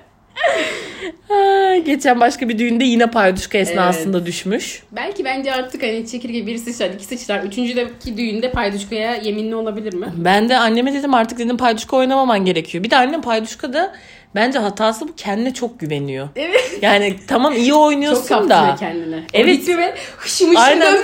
Geçen 1.86 2.20
başka 2.20 2.48
bir 2.48 2.58
düğünde 2.58 2.84
yine 2.84 3.06
payduşka 3.06 3.58
esnasında 3.58 4.16
evet. 4.16 4.26
düşmüş. 4.26 4.82
Belki 4.92 5.24
bence 5.24 5.52
artık 5.52 5.82
hani 5.82 6.06
çekirge 6.06 6.46
bir 6.46 6.58
sıçrar, 6.58 6.90
iki 6.90 7.04
sıçrar. 7.04 7.42
Üçüncüdeki 7.42 8.16
düğünde 8.16 8.50
payduşkaya 8.50 9.14
yeminli 9.14 9.54
olabilir 9.54 9.94
mi? 9.94 10.06
Ben 10.16 10.48
de 10.48 10.56
anneme 10.56 10.94
dedim 10.94 11.14
artık 11.14 11.38
dedim 11.38 11.56
payduşka 11.56 11.96
oynamaman 11.96 12.44
gerekiyor. 12.44 12.84
Bir 12.84 12.90
de 12.90 12.96
annem 12.96 13.22
payduşka 13.22 13.72
da 13.72 13.94
bence 14.34 14.58
hatası 14.58 15.08
bu 15.08 15.14
kendine 15.14 15.54
çok 15.54 15.80
güveniyor. 15.80 16.28
Evet. 16.36 16.78
Yani 16.82 17.16
tamam 17.26 17.56
iyi 17.56 17.74
oynuyorsun 17.74 18.28
çok 18.28 18.48
da. 18.48 18.66
Çok 18.70 18.78
kendine. 18.78 19.22
Evet. 19.34 19.68
ve 19.68 19.94
hışım 20.16 20.48
hışım 20.48 20.56
Aynen. 20.56 20.98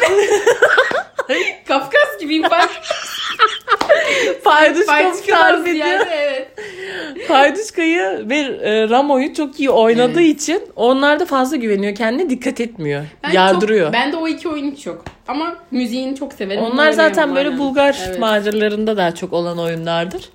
Kafkas 1.69 2.21
gibiyim 2.21 2.45
Paylaşıyorlar 4.45 5.25
tarif 5.27 5.67
ediyor. 5.67 5.87
yani 5.87 6.05
evet. 7.35 7.49
Payduşka'yı 7.49 8.29
ve 8.31 8.37
e, 8.39 8.89
Ramo'yu 8.89 9.35
çok 9.35 9.61
iyi 9.61 9.71
oynadığı 9.71 10.23
için 10.23 10.63
onlar 10.77 11.21
da 11.21 11.27
fazla 11.27 11.57
güveniyor 11.57 11.95
kendine 11.95 12.31
dikkat 12.31 12.61
etmiyor. 12.61 13.05
Ben 13.23 13.31
Yardırıyor. 13.31 13.87
Çok, 13.87 13.93
ben 13.95 14.13
de 14.13 14.17
o 14.17 14.29
iki 14.29 14.49
oyun 14.49 14.71
hiç 14.71 14.87
yok. 14.87 15.05
Ama 15.29 15.57
müziğini 15.71 16.17
çok 16.17 16.33
severim. 16.33 16.63
Onlar 16.63 16.93
zaten 16.93 17.35
böyle 17.35 17.49
aynen. 17.49 17.61
Bulgar 17.61 17.97
Evet. 18.07 18.19
maceralarında 18.19 18.97
daha 18.97 19.15
çok 19.15 19.33
olan 19.33 19.59
oyunlardır. 19.59 20.29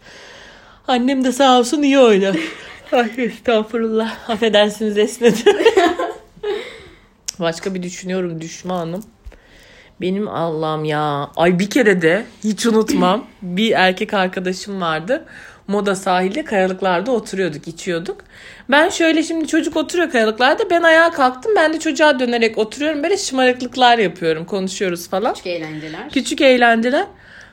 Annem 0.88 1.24
de 1.24 1.32
sağ 1.32 1.60
olsun 1.60 1.82
iyi 1.82 2.00
oynar. 2.00 2.36
Ay 2.92 3.10
estağfurullah. 3.18 4.30
Affedersiniz 4.30 4.98
esnedim. 4.98 5.58
Başka 7.40 7.76
bir 7.76 7.84
düşünüyorum 7.84 8.42
düşmanım. 8.42 9.04
Benim 10.02 10.28
Allah'ım 10.28 10.86
ya. 10.86 11.30
Ay 11.36 11.60
bir 11.60 11.70
kere 11.70 12.02
de 12.02 12.26
hiç 12.44 12.66
unutmam. 12.66 13.26
bir 13.42 13.72
erkek 13.72 14.14
arkadaşım 14.14 14.82
vardı. 14.82 15.26
Moda 15.68 15.96
sahilde 15.96 16.44
kayalıklarda 16.44 17.12
oturuyorduk, 17.12 17.68
içiyorduk. 17.68 18.22
Ben 18.70 18.90
şöyle 18.90 19.24
şimdi 19.24 19.48
çocuk 19.48 19.78
oturuyor 19.78 20.12
kayalıklarda. 20.12 20.70
Ben 20.70 20.84
ayağa 20.84 21.12
kalktım. 21.12 21.52
Ben 21.56 21.74
de 21.74 21.80
çocuğa 21.80 22.20
dönerek 22.20 22.58
oturuyorum. 22.58 23.04
Böyle 23.04 23.18
şımarıklıklar 23.18 23.98
yapıyorum. 23.98 24.46
Konuşuyoruz 24.46 25.10
falan. 25.10 25.34
Küçük 25.34 25.48
eğlenceler. 25.48 26.10
Küçük 26.10 26.42
eğlenceler. 26.42 27.06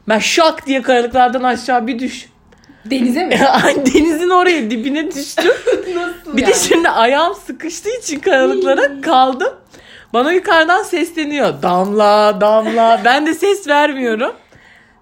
Ben 0.09 0.19
şak 0.19 0.67
diye 0.67 0.83
kayalıklardan 0.83 1.43
aşağı 1.43 1.87
bir 1.87 1.99
düş. 1.99 2.29
Denize 2.91 3.25
mi? 3.25 3.39
Denizin 3.77 4.31
oraya 4.31 4.71
dibine 4.71 5.11
düştüm. 5.15 5.53
Nasıl 5.95 6.37
Bir 6.37 6.43
yani? 6.43 6.55
de 6.55 6.59
şimdi 6.59 6.89
ayağım 6.89 7.35
sıkıştığı 7.35 7.99
için 8.03 8.21
kayalıklara 8.21 9.01
kaldım. 9.01 9.53
Bana 10.13 10.33
yukarıdan 10.33 10.83
sesleniyor. 10.83 11.63
Damla, 11.63 12.41
damla. 12.41 13.01
Ben 13.05 13.27
de 13.27 13.35
ses 13.35 13.69
vermiyorum. 13.69 14.33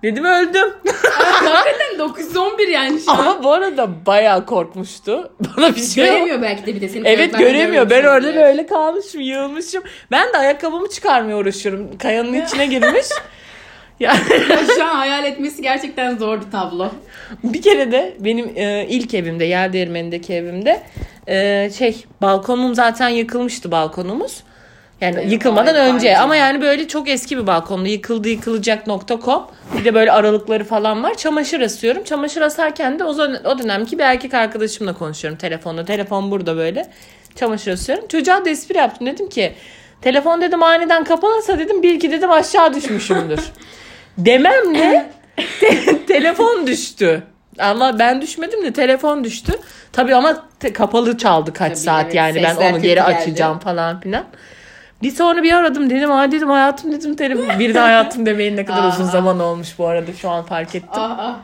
Dedim 0.02 0.24
öldüm. 0.24 0.68
Hakikaten 1.10 1.98
911 1.98 2.68
yani 2.68 3.00
şu 3.00 3.12
an. 3.12 3.18
Ama 3.18 3.42
bu 3.44 3.52
arada 3.52 4.06
bayağı 4.06 4.46
korkmuştu. 4.46 5.32
Bana 5.56 5.76
bir 5.76 5.80
şey. 5.82 6.04
Göremiyor 6.04 6.42
belki 6.42 6.66
de 6.66 6.74
bir 6.74 6.80
de 6.80 6.88
seni. 6.88 7.08
Evet 7.08 7.38
göremiyor. 7.38 7.90
Ben 7.90 8.00
orada 8.00 8.10
olabilir. 8.12 8.34
böyle 8.36 8.66
kalmışım, 8.66 9.20
yığılmışım. 9.20 9.82
Ben 10.10 10.32
de 10.32 10.38
ayakkabımı 10.38 10.88
çıkarmaya 10.90 11.36
uğraşıyorum. 11.36 11.98
Kayanın 11.98 12.32
içine 12.32 12.66
girmiş. 12.66 13.06
Yani 14.00 14.18
Ya 14.50 14.58
şu 14.76 14.84
an 14.84 14.94
hayal 14.94 15.24
etmesi 15.24 15.62
gerçekten 15.62 16.16
zor 16.16 16.40
bir 16.40 16.50
tablo. 16.50 16.90
Bir 17.44 17.62
kere 17.62 17.92
de 17.92 18.16
benim 18.20 18.52
e, 18.56 18.86
ilk 18.88 19.14
evimde, 19.14 19.44
yer 19.44 19.72
değirmenindeki 19.72 20.34
evimde 20.34 20.82
e, 21.28 21.70
şey 21.78 22.04
balkonum 22.22 22.74
zaten 22.74 23.08
yıkılmıştı 23.08 23.70
balkonumuz. 23.70 24.42
Yani 25.00 25.16
Evet, 25.20 25.32
yıkılmadan 25.32 25.74
vay, 25.74 25.88
önce 25.90 26.08
vay 26.08 26.16
ama 26.16 26.36
yani 26.36 26.60
böyle 26.60 26.88
çok 26.88 27.08
eski 27.08 27.38
bir 27.38 27.46
balkonda 27.46 27.88
yıkıldı 27.88 28.28
yıkılacak.com 28.28 29.46
bir 29.78 29.84
de 29.84 29.94
böyle 29.94 30.12
aralıkları 30.12 30.64
falan 30.64 31.02
var. 31.02 31.14
Çamaşır 31.14 31.60
asıyorum. 31.60 32.04
Çamaşır 32.04 32.40
asarken 32.42 32.98
de 32.98 33.04
o, 33.04 33.10
o 33.44 33.58
dönemki 33.58 33.98
bir 33.98 34.02
erkek 34.04 34.34
arkadaşımla 34.34 34.92
konuşuyorum 34.94 35.38
telefonda. 35.38 35.84
Telefon 35.84 36.30
burada 36.30 36.56
böyle. 36.56 36.90
Çamaşır 37.36 37.72
asıyorum. 37.72 38.08
Çocuğa 38.08 38.44
da 38.44 38.50
espri 38.50 38.76
yaptım. 38.78 39.06
Dedim 39.06 39.28
ki 39.28 39.52
telefon 40.02 40.40
dedim 40.40 40.62
aniden 40.62 41.04
kapanırsa 41.04 41.58
dedim 41.58 41.82
bir 41.82 41.94
iki 41.94 42.10
dedim 42.10 42.30
aşağı 42.30 42.74
düşmüşümdür. 42.74 43.40
Dememle 44.18 45.10
te- 45.60 46.06
telefon 46.06 46.66
düştü. 46.66 47.22
Ama 47.58 47.98
ben 47.98 48.22
düşmedim 48.22 48.62
de 48.64 48.72
telefon 48.72 49.24
düştü. 49.24 49.52
Tabii 49.92 50.14
ama 50.14 50.46
te- 50.60 50.72
kapalı 50.72 51.18
çaldı 51.18 51.52
kaç 51.52 51.68
Tabii, 51.72 51.80
saat 51.80 52.04
evet. 52.04 52.14
yani 52.14 52.42
ben 52.42 52.56
onu 52.72 52.82
geri 52.82 52.94
geldi. 52.94 53.02
açacağım 53.02 53.58
falan 53.58 54.00
filan. 54.00 54.24
Bir 55.02 55.10
sonra 55.10 55.42
bir 55.42 55.52
aradım 55.52 55.90
dedim 55.90 56.10
ha 56.10 56.32
dedim 56.32 56.48
hayatım 56.50 56.92
dedim 56.92 57.14
telefon. 57.16 57.58
Bir 57.58 57.74
de 57.74 57.78
hayatım 57.78 58.26
demeyin 58.26 58.56
ne 58.56 58.64
kadar 58.64 58.82
Aa. 58.84 58.88
uzun 58.88 59.04
zaman 59.04 59.40
olmuş 59.40 59.78
bu 59.78 59.86
arada 59.86 60.12
şu 60.12 60.30
an 60.30 60.44
fark 60.44 60.74
ettim. 60.74 60.90
Ah 60.92 61.16
ah. 61.18 61.36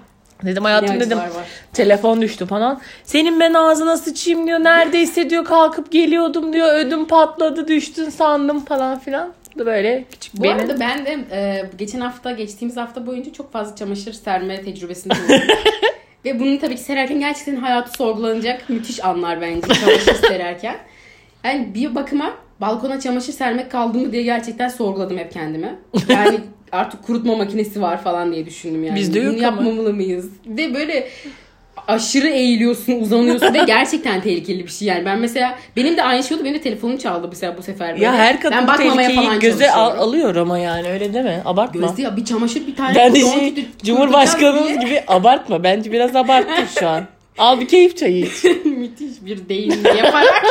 Dedim 0.44 0.64
hayatım 0.64 1.00
dedim 1.00 1.18
acılar 1.18 1.36
var. 1.40 1.46
telefon 1.72 2.22
düştü 2.22 2.46
falan. 2.46 2.80
Senin 3.04 3.40
ben 3.40 3.54
ağzına 3.54 3.96
sıçayım 3.96 4.46
diyor. 4.46 4.58
Neredeyse 4.60 5.30
diyor 5.30 5.44
kalkıp 5.44 5.92
geliyordum 5.92 6.52
diyor. 6.52 6.74
Ödüm 6.74 7.06
patladı 7.08 7.68
düştün 7.68 8.10
sandım 8.10 8.64
falan 8.64 8.98
filan. 8.98 9.32
Bu 9.54 9.58
da 9.58 9.66
böyle 9.66 10.04
küçük 10.10 10.38
Bu 10.38 10.42
benim. 10.42 10.56
arada 10.58 10.80
ben 10.80 11.06
de 11.06 11.18
e, 11.32 11.64
geçen 11.78 12.00
hafta, 12.00 12.30
geçtiğimiz 12.32 12.76
hafta 12.76 13.06
boyunca 13.06 13.32
çok 13.32 13.52
fazla 13.52 13.76
çamaşır 13.76 14.12
serme 14.12 14.62
tecrübesinde 14.62 15.14
bulundum. 15.28 15.56
Ve 16.24 16.40
bunu 16.40 16.58
tabii 16.60 16.76
ki 16.76 16.82
sererken 16.82 17.20
gerçekten 17.20 17.56
hayatı 17.56 17.92
sorgulanacak 17.92 18.68
müthiş 18.68 19.04
anlar 19.04 19.40
bence 19.40 19.74
çamaşır 19.74 20.14
sererken. 20.14 20.76
Yani 21.44 21.74
bir 21.74 21.94
bakıma 21.94 22.30
balkona 22.60 23.00
çamaşır 23.00 23.32
sermek 23.32 23.70
kaldı 23.70 23.98
mı 23.98 24.12
diye 24.12 24.22
gerçekten 24.22 24.68
sorguladım 24.68 25.18
hep 25.18 25.32
kendime. 25.32 25.74
Yani 26.08 26.40
artık 26.72 27.02
kurutma 27.02 27.36
makinesi 27.36 27.82
var 27.82 28.02
falan 28.02 28.32
diye 28.32 28.46
düşündüm 28.46 28.84
yani. 28.84 28.96
Bizde 28.96 29.18
yok 29.20 29.34
Bunu 29.36 29.46
ama. 29.48 29.56
yapmamalı 29.62 29.94
mıyız? 29.94 30.28
Ve 30.46 30.74
böyle 30.74 31.08
aşırı 31.88 32.28
eğiliyorsun, 32.28 32.92
uzanıyorsun 32.92 33.54
ve 33.54 33.58
gerçekten 33.66 34.20
tehlikeli 34.20 34.64
bir 34.66 34.70
şey 34.70 34.88
yani. 34.88 35.04
Ben 35.04 35.18
mesela 35.18 35.58
benim 35.76 35.96
de 35.96 36.02
aynı 36.02 36.24
şey 36.24 36.36
oldu. 36.36 36.44
Benim 36.44 36.54
de 36.54 36.60
telefonum 36.60 36.96
çaldı 36.96 37.28
mesela 37.28 37.56
bu 37.58 37.62
sefer 37.62 37.92
böyle. 37.92 38.04
Ya 38.04 38.14
her 38.14 38.40
kadın 38.40 38.58
ben 38.58 38.66
bu 38.68 38.76
tehlikeyi 38.76 39.16
falan 39.16 39.40
göze 39.40 39.70
al- 39.70 39.98
alıyor 39.98 40.36
ama 40.36 40.58
yani 40.58 40.88
öyle 40.88 41.14
deme. 41.14 41.42
Abartma. 41.44 41.80
Gözde 41.86 42.02
ya 42.02 42.16
bir 42.16 42.24
çamaşır 42.24 42.66
bir 42.66 42.76
tane 42.76 42.94
Ben 42.94 43.14
de 43.14 43.20
şey, 43.20 43.66
Cumhurbaşkanımız 43.84 44.78
gibi 44.80 45.02
abartma. 45.08 45.62
Bence 45.62 45.92
biraz 45.92 46.16
abarttın 46.16 46.64
şu 46.80 46.88
an. 46.88 47.04
Al 47.38 47.60
bir 47.60 47.68
keyif 47.68 47.96
çayı 47.96 48.24
iç. 48.26 48.44
Müthiş 48.64 49.12
bir 49.24 49.48
deyim 49.48 49.84
yaparak. 49.96 50.44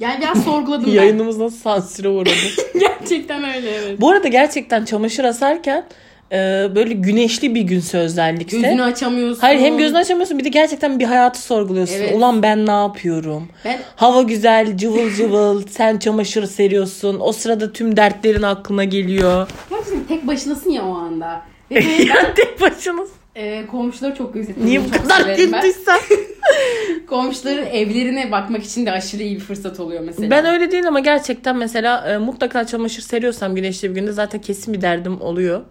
Yani 0.00 0.20
biraz 0.20 0.44
sorguladım 0.44 0.86
ben. 0.86 0.92
Yayınımız 0.92 1.38
nasıl 1.38 1.56
sansüre 1.56 2.08
uğradı. 2.08 2.30
Gerçekten 2.80 3.44
öyle 3.44 3.70
evet. 3.70 4.00
Bu 4.00 4.10
arada 4.10 4.28
gerçekten 4.28 4.84
çamaşır 4.84 5.24
asarken 5.24 5.84
e, 6.32 6.36
böyle 6.74 6.94
güneşli 6.94 7.54
bir 7.54 7.60
günse 7.60 7.98
özellikle. 7.98 8.60
Gözünü 8.60 8.82
açamıyorsun. 8.82 9.40
Hayır 9.40 9.60
hem 9.60 9.78
gözünü 9.78 9.98
açamıyorsun 9.98 10.38
bir 10.38 10.44
de 10.44 10.48
gerçekten 10.48 11.00
bir 11.00 11.04
hayatı 11.04 11.42
sorguluyorsun. 11.42 11.94
Evet. 11.94 12.14
Ulan 12.16 12.42
ben 12.42 12.66
ne 12.66 12.70
yapıyorum? 12.70 13.48
Ben 13.64 13.78
Hava 13.96 14.22
güzel, 14.22 14.76
cıvıl 14.76 15.10
cıvıl. 15.16 15.66
sen 15.70 15.98
çamaşır 15.98 16.46
seriyorsun. 16.46 17.16
O 17.20 17.32
sırada 17.32 17.72
tüm 17.72 17.96
dertlerin 17.96 18.42
aklına 18.42 18.84
geliyor. 18.84 19.48
gerçekten 19.70 20.04
tek 20.08 20.26
başınasın 20.26 20.70
ya 20.70 20.86
o 20.86 20.94
anda. 20.94 21.42
Ve 21.70 21.74
böyle 21.74 22.02
ya 22.02 22.34
tek 22.34 22.60
başına. 22.60 23.19
E, 23.40 23.66
komşuları 23.66 24.14
çok 24.14 24.34
gözettim. 24.34 24.66
Niye 24.66 24.80
bu 24.84 24.90
kadar 24.90 25.36
güldüysen? 25.36 25.98
Komşuların 27.06 27.66
evlerine 27.66 28.32
bakmak 28.32 28.64
için 28.64 28.86
de 28.86 28.92
aşırı 28.92 29.22
iyi 29.22 29.34
bir 29.36 29.40
fırsat 29.40 29.80
oluyor 29.80 30.02
mesela. 30.06 30.30
Ben 30.30 30.44
öyle 30.46 30.70
değil 30.70 30.88
ama 30.88 31.00
gerçekten 31.00 31.56
mesela 31.56 32.10
e, 32.12 32.18
mutlaka 32.18 32.66
çamaşır 32.66 33.02
seriyorsam 33.02 33.54
güneşli 33.54 33.90
bir 33.90 33.94
günde 33.94 34.12
zaten 34.12 34.40
kesin 34.40 34.74
bir 34.74 34.80
derdim 34.82 35.20
oluyor. 35.20 35.60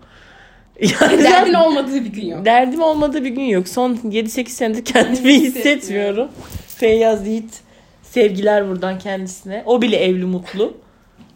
Yani 1.01 1.23
Derdin 1.23 1.53
olmadığı 1.53 1.93
bir 2.05 2.09
gün 2.13 2.25
yok. 2.27 2.45
derdim 2.45 2.81
olmadığı 2.81 3.23
bir 3.23 3.29
gün 3.29 3.43
yok. 3.43 3.67
Son 3.67 3.93
7-8 3.95 4.49
senedir 4.49 4.85
kendimi 4.85 5.33
hissetmiyorum. 5.33 6.27
Feyyaz 6.67 7.27
Yiğit 7.27 7.59
sevgiler 8.03 8.69
buradan 8.69 8.99
kendisine. 8.99 9.63
O 9.65 9.81
bile 9.81 9.97
evli 9.97 10.25
mutlu. 10.25 10.77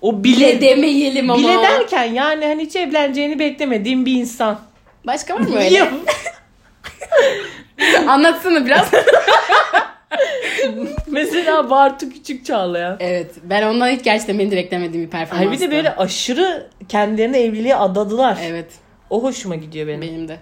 O 0.01 0.23
bile 0.23 0.37
Bile 0.37 0.61
demeyelim 0.61 1.29
ama. 1.29 1.39
bile 1.39 1.53
derken 1.57 2.03
yani 2.03 2.45
hani 2.45 2.65
hiç 2.65 2.75
evleneceğini 2.75 3.39
beklemediğim 3.39 4.05
bir 4.05 4.13
insan. 4.13 4.59
Başka 5.07 5.33
var 5.35 5.39
mı 5.39 5.55
öyle? 5.57 5.77
Yok. 5.77 5.89
Anlatsana 8.07 8.65
biraz. 8.65 8.91
Mesela 11.07 11.69
Bartu 11.69 12.09
Küçük 12.09 12.45
Çağlayan. 12.45 12.97
evet. 12.99 13.35
Ben 13.43 13.63
ondan 13.67 13.89
hiç 13.89 14.03
gerçekten 14.03 14.39
beni 14.39 14.51
de 14.51 14.55
beklemediğim 14.55 15.05
bir 15.05 15.11
performanstı. 15.11 15.61
De 15.61 15.71
böyle 15.71 15.95
aşırı 15.95 16.69
kendilerini 16.89 17.37
evliliğe 17.37 17.75
adadılar. 17.75 18.37
Evet. 18.43 18.71
O 19.09 19.23
hoşuma 19.23 19.55
gidiyor 19.55 19.87
benim. 19.87 20.01
Benim 20.01 20.27
de. 20.27 20.37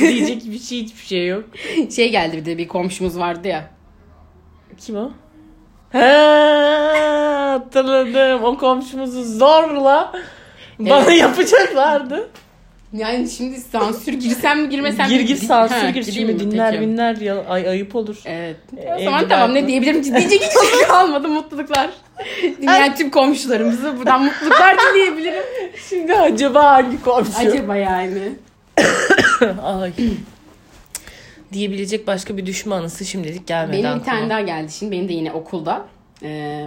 Diyecek 0.00 0.44
bir 0.44 0.58
şey 0.58 0.78
hiçbir 0.82 1.06
şey 1.06 1.26
yok. 1.26 1.44
Şey 1.96 2.10
geldi 2.10 2.36
bir 2.36 2.44
de 2.44 2.58
bir 2.58 2.68
komşumuz 2.68 3.18
vardı 3.18 3.48
ya. 3.48 3.70
Kim 4.78 4.96
o? 4.96 5.10
He, 5.92 5.98
hatırladım. 7.50 8.44
O 8.44 8.58
komşumuzu 8.58 9.24
zorla 9.24 10.12
bana 10.80 11.12
yapacaklardı. 11.12 12.30
Yani 12.92 13.30
şimdi 13.30 13.60
sansür 13.60 14.12
girsem 14.12 14.62
mi 14.62 14.68
girmesem 14.68 15.08
mi? 15.08 15.18
Gir 15.18 15.20
gir 15.20 15.36
sansür 15.36 15.88
gir. 15.88 16.02
Şimdi 16.02 16.40
dinler 16.40 16.72
Peki. 16.72 16.86
minler 16.86 17.16
ya, 17.16 17.44
ay, 17.48 17.68
ayıp 17.68 17.96
olur. 17.96 18.16
Evet. 18.24 18.56
Ee, 18.76 18.94
o 18.94 19.04
zaman 19.04 19.28
tamam 19.28 19.54
ne 19.54 19.66
diyebilirim 19.66 20.04
diyecek 20.04 20.42
hiçbir 20.42 20.78
şey 20.78 20.86
kalmadı 20.88 21.28
mutluluklar. 21.28 21.90
Dinleyen 22.42 22.96
tüm 22.96 23.10
komşularımızı 23.10 23.98
buradan 23.98 24.24
mutluluklar 24.24 24.76
dileyebilirim. 24.80 25.42
Şimdi 25.88 26.14
acaba 26.14 26.64
hangi 26.64 27.02
komşu? 27.02 27.30
Acaba 27.38 27.76
yani. 27.76 28.32
Ay. 29.62 29.92
Diyebilecek 31.52 32.06
başka 32.06 32.36
bir 32.36 32.46
düşmanısı 32.46 33.04
şimdilik 33.04 33.46
gelmedi 33.46 33.72
Benim 33.72 33.84
bir 33.84 33.88
aklıma. 33.88 34.04
tane 34.04 34.30
daha 34.30 34.40
geldi 34.40 34.72
şimdi. 34.72 34.92
Benim 34.92 35.08
de 35.08 35.12
yine 35.12 35.32
okulda. 35.32 35.86
Ee, 36.22 36.66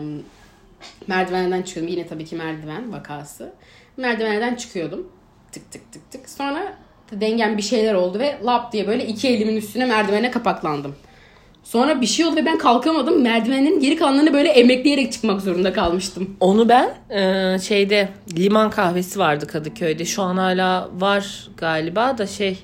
merdivenden 1.08 1.62
çıkıyordum. 1.62 1.93
Yine 1.96 2.08
tabii 2.08 2.25
ki 2.25 2.36
merdiven 2.36 2.91
vakası. 2.93 3.53
Merdivenlerden 3.98 4.56
çıkıyordum. 4.56 5.08
Tık 5.52 5.72
tık 5.72 5.92
tık 5.92 6.12
tık. 6.12 6.30
Sonra 6.30 6.74
dengem 7.12 7.58
bir 7.58 7.62
şeyler 7.62 7.94
oldu 7.94 8.20
ve 8.20 8.38
lap 8.46 8.74
diye 8.74 8.88
böyle 8.88 9.08
iki 9.08 9.28
elimin 9.28 9.56
üstüne 9.56 9.86
merdivene 9.86 10.32
kapaklandım. 10.32 10.96
Sonra 11.64 12.02
bir 12.02 12.06
şey 12.06 12.26
oldu 12.26 12.36
ve 12.36 12.46
ben 12.46 12.58
kalkamadım. 12.58 13.22
Merdivenlerin 13.22 13.80
geri 13.80 13.96
kalanlarını 13.96 14.34
böyle 14.34 14.50
emekleyerek 14.50 15.12
çıkmak 15.12 15.42
zorunda 15.42 15.74
kalmıştım. 15.74 16.36
Onu 16.40 16.70
ben 16.70 16.90
e, 17.10 17.60
şeyde 17.60 18.10
liman 18.38 18.70
kahvesi 18.70 19.20
vardı 19.20 19.48
Kadıköy'de. 19.48 20.06
Şu 20.06 20.22
an 20.22 20.38
hala 20.38 20.90
var 21.00 21.48
galiba 21.58 22.18
da 22.18 22.28
şey 22.28 22.58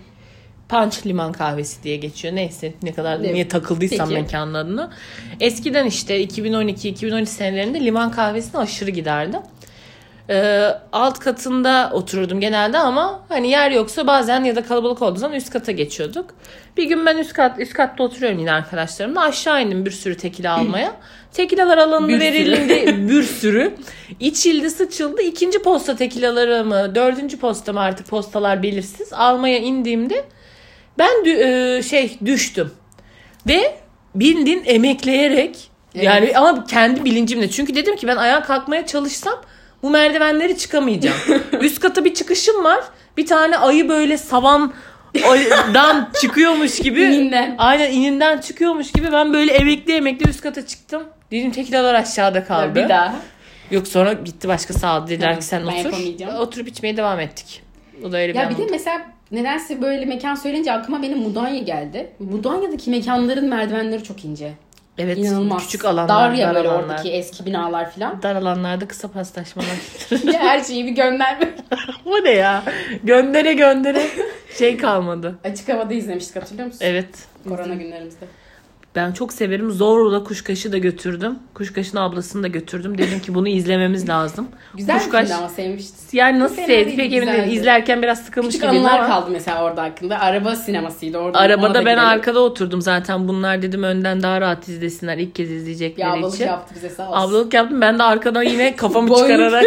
Punch 0.69 1.05
Liman 1.05 1.31
Kahvesi 1.31 1.83
diye 1.83 1.97
geçiyor. 1.97 2.35
Neyse 2.35 2.73
ne 2.83 2.93
kadar 2.93 3.19
Evet. 3.19 3.33
niye 3.33 3.47
takıldıysam 3.47 4.09
Peki. 4.09 4.21
mekanın 4.21 4.53
adına. 4.53 4.91
Eskiden 5.39 5.85
işte 5.85 6.23
2012-2013 6.23 7.25
senelerinde 7.25 7.79
liman 7.85 8.11
kahvesine 8.11 8.61
aşırı 8.61 8.91
giderdim. 8.91 9.39
Ee, 10.29 10.67
alt 10.91 11.19
katında 11.19 11.89
otururdum 11.93 12.39
genelde 12.39 12.77
ama 12.77 13.23
hani 13.29 13.49
yer 13.49 13.71
yoksa 13.71 14.07
bazen 14.07 14.43
ya 14.43 14.55
da 14.55 14.63
kalabalık 14.63 15.01
olduğu 15.01 15.19
zaman 15.19 15.37
üst 15.37 15.49
kata 15.49 15.71
geçiyorduk. 15.71 16.25
Bir 16.77 16.83
gün 16.83 17.05
ben 17.05 17.17
üst 17.17 17.33
kat 17.33 17.59
üst 17.59 17.73
katta 17.73 18.03
oturuyorum 18.03 18.39
yine 18.39 18.51
arkadaşlarımla. 18.51 19.21
Aşağı 19.21 19.61
indim 19.63 19.85
bir 19.85 19.91
sürü 19.91 20.17
tekila 20.17 20.57
almaya. 20.57 20.95
Tekilalar 21.33 22.07
Bir 22.07 22.13
sürü. 22.13 22.19
verildi 22.19 23.09
bir 23.09 23.23
sürü. 23.23 23.73
İçildi 24.19 24.69
sıçıldı. 24.69 25.21
İkinci 25.21 25.61
posta 25.61 25.95
tekilaları 25.95 26.65
mı 26.65 26.95
dördüncü 26.95 27.39
posta 27.39 27.73
mı 27.73 27.79
artık 27.79 28.07
postalar 28.07 28.63
belirsiz. 28.63 29.13
Almaya 29.13 29.57
indiğimde 29.59 30.25
ben 30.97 31.25
e, 31.25 31.81
şey 31.83 32.17
düştüm. 32.25 32.71
Ve 33.47 33.75
bildin 34.15 34.63
emekleyerek 34.65 35.69
Evet. 35.95 36.05
yani 36.05 36.37
ama 36.37 36.65
kendi 36.65 37.05
bilincimle. 37.05 37.49
Çünkü 37.49 37.75
dedim 37.75 37.95
ki 37.95 38.07
ben 38.07 38.17
ayağa 38.17 38.43
kalkmaya 38.43 38.85
çalışsam 38.85 39.41
bu 39.83 39.89
merdivenleri 39.89 40.57
çıkamayacağım. 40.57 41.17
Üst 41.61 41.79
kata 41.79 42.05
bir 42.05 42.13
çıkışım 42.13 42.63
var. 42.63 42.79
Bir 43.17 43.25
tane 43.25 43.57
ayı 43.57 43.89
böyle 43.89 44.17
savandan 44.17 46.09
çıkıyormuş 46.21 46.79
gibi. 46.79 47.01
İninden. 47.01 47.55
Aynen 47.57 47.91
ininden 47.91 48.37
çıkıyormuş 48.37 48.91
gibi 48.91 49.11
ben 49.11 49.33
böyle 49.33 49.53
emekli 49.53 49.93
emekli 49.93 50.29
üst 50.29 50.41
kata 50.41 50.65
çıktım. 50.67 51.03
Dedim 51.31 51.51
tekilalar 51.51 51.93
aşağıda 51.93 52.43
kaldı. 52.43 52.75
Bir 52.75 52.89
daha. 52.89 53.15
Yok 53.71 53.87
sonra 53.87 54.13
gitti 54.13 54.47
başka 54.47 54.73
sağ 54.73 55.07
dediler 55.07 55.39
ki 55.39 55.45
sen 55.45 55.67
Ben 55.67 55.85
otur. 55.85 55.97
Oturup 56.39 56.67
içmeye 56.67 56.97
devam 56.97 57.19
ettik. 57.19 57.61
O 58.03 58.11
da 58.11 58.17
öyle 58.17 58.33
bir 58.33 58.39
Ya 58.39 58.49
bir 58.49 58.57
de 58.57 58.61
anı. 58.61 58.71
mesela 58.71 59.01
nedense 59.31 59.81
böyle 59.81 60.05
mekan 60.05 60.35
söyleyince 60.35 60.71
aklıma 60.71 61.01
benim 61.01 61.17
Mudanya 61.17 61.59
geldi. 61.61 62.09
Mudanya'daki 62.19 62.89
mekanların 62.89 63.49
merdivenleri 63.49 64.03
çok 64.03 64.25
ince. 64.25 64.53
Evet 64.99 65.17
İnanılmaz. 65.17 65.63
küçük 65.63 65.85
alanlar. 65.85 66.09
Dar 66.09 66.31
ya 66.31 66.47
dar 66.47 66.55
böyle 66.55 66.69
alanlar. 66.69 66.83
oradaki 66.83 67.11
eski 67.11 67.45
binalar 67.45 67.91
falan. 67.91 68.21
Dar 68.23 68.35
alanlarda 68.35 68.87
kısa 68.87 69.07
paslaşmalar. 69.07 69.69
ya 70.33 70.39
her 70.39 70.63
şeyi 70.63 70.85
bir 70.85 70.91
gönderme. 70.91 71.55
Bu 72.05 72.23
ne 72.23 72.31
ya? 72.31 72.63
Göndere 73.03 73.53
göndere 73.53 74.01
şey 74.57 74.77
kalmadı. 74.77 75.35
Açık 75.43 75.69
havada 75.69 75.93
izlemiştik 75.93 76.35
hatırlıyor 76.35 76.67
musun? 76.67 76.79
Evet. 76.83 77.09
Korona 77.49 77.73
günlerimizde. 77.73 78.25
Ben 78.99 79.11
çok 79.11 79.33
severim. 79.33 79.71
Zorla 79.71 80.23
Kuşkaş'ı 80.23 80.71
da 80.71 80.77
götürdüm. 80.77 81.39
Kuşkaş'ın 81.53 81.97
ablasını 81.97 82.43
da 82.43 82.47
götürdüm. 82.47 82.97
Dedim 82.97 83.19
ki 83.19 83.35
bunu 83.35 83.47
izlememiz 83.47 84.09
lazım. 84.09 84.47
Güzel 84.75 84.95
bir 84.95 84.99
Kuşkaş- 85.01 85.31
ama 85.33 85.49
sevmiştim. 85.49 85.95
Yani 86.11 86.39
nasıl 86.39 86.55
sevdi 86.55 86.95
pek 86.95 87.13
emin 87.13 87.27
değilim. 87.27 87.49
İzlerken 87.51 88.01
biraz 88.01 88.25
sıkılmış 88.25 88.55
Küçük 88.55 88.69
gibiydim 88.69 88.85
anılar 88.85 88.99
ama. 88.99 89.07
kaldı 89.07 89.29
mesela 89.31 89.63
orada 89.63 89.83
hakkında. 89.83 90.19
Araba 90.19 90.55
sinemasıydı 90.55 91.17
orada. 91.17 91.39
Arabada 91.39 91.69
da 91.73 91.85
ben 91.85 91.95
gidelim. 91.95 91.99
arkada 92.09 92.39
oturdum 92.39 92.81
zaten. 92.81 93.27
Bunlar 93.27 93.61
dedim 93.61 93.83
önden 93.83 94.23
daha 94.23 94.41
rahat 94.41 94.67
izlesinler. 94.67 95.17
ilk 95.17 95.35
kez 95.35 95.51
izleyecekleri 95.51 96.07
ablalık 96.09 96.35
için. 96.35 96.45
yaptı 96.45 96.75
bize 96.75 96.89
sağ 96.89 97.09
olsun. 97.09 97.21
Ablalık 97.29 97.53
yaptım. 97.53 97.81
Ben 97.81 97.99
de 97.99 98.03
arkadan 98.03 98.43
yine 98.43 98.75
kafamı 98.75 99.15
çıkararak 99.15 99.65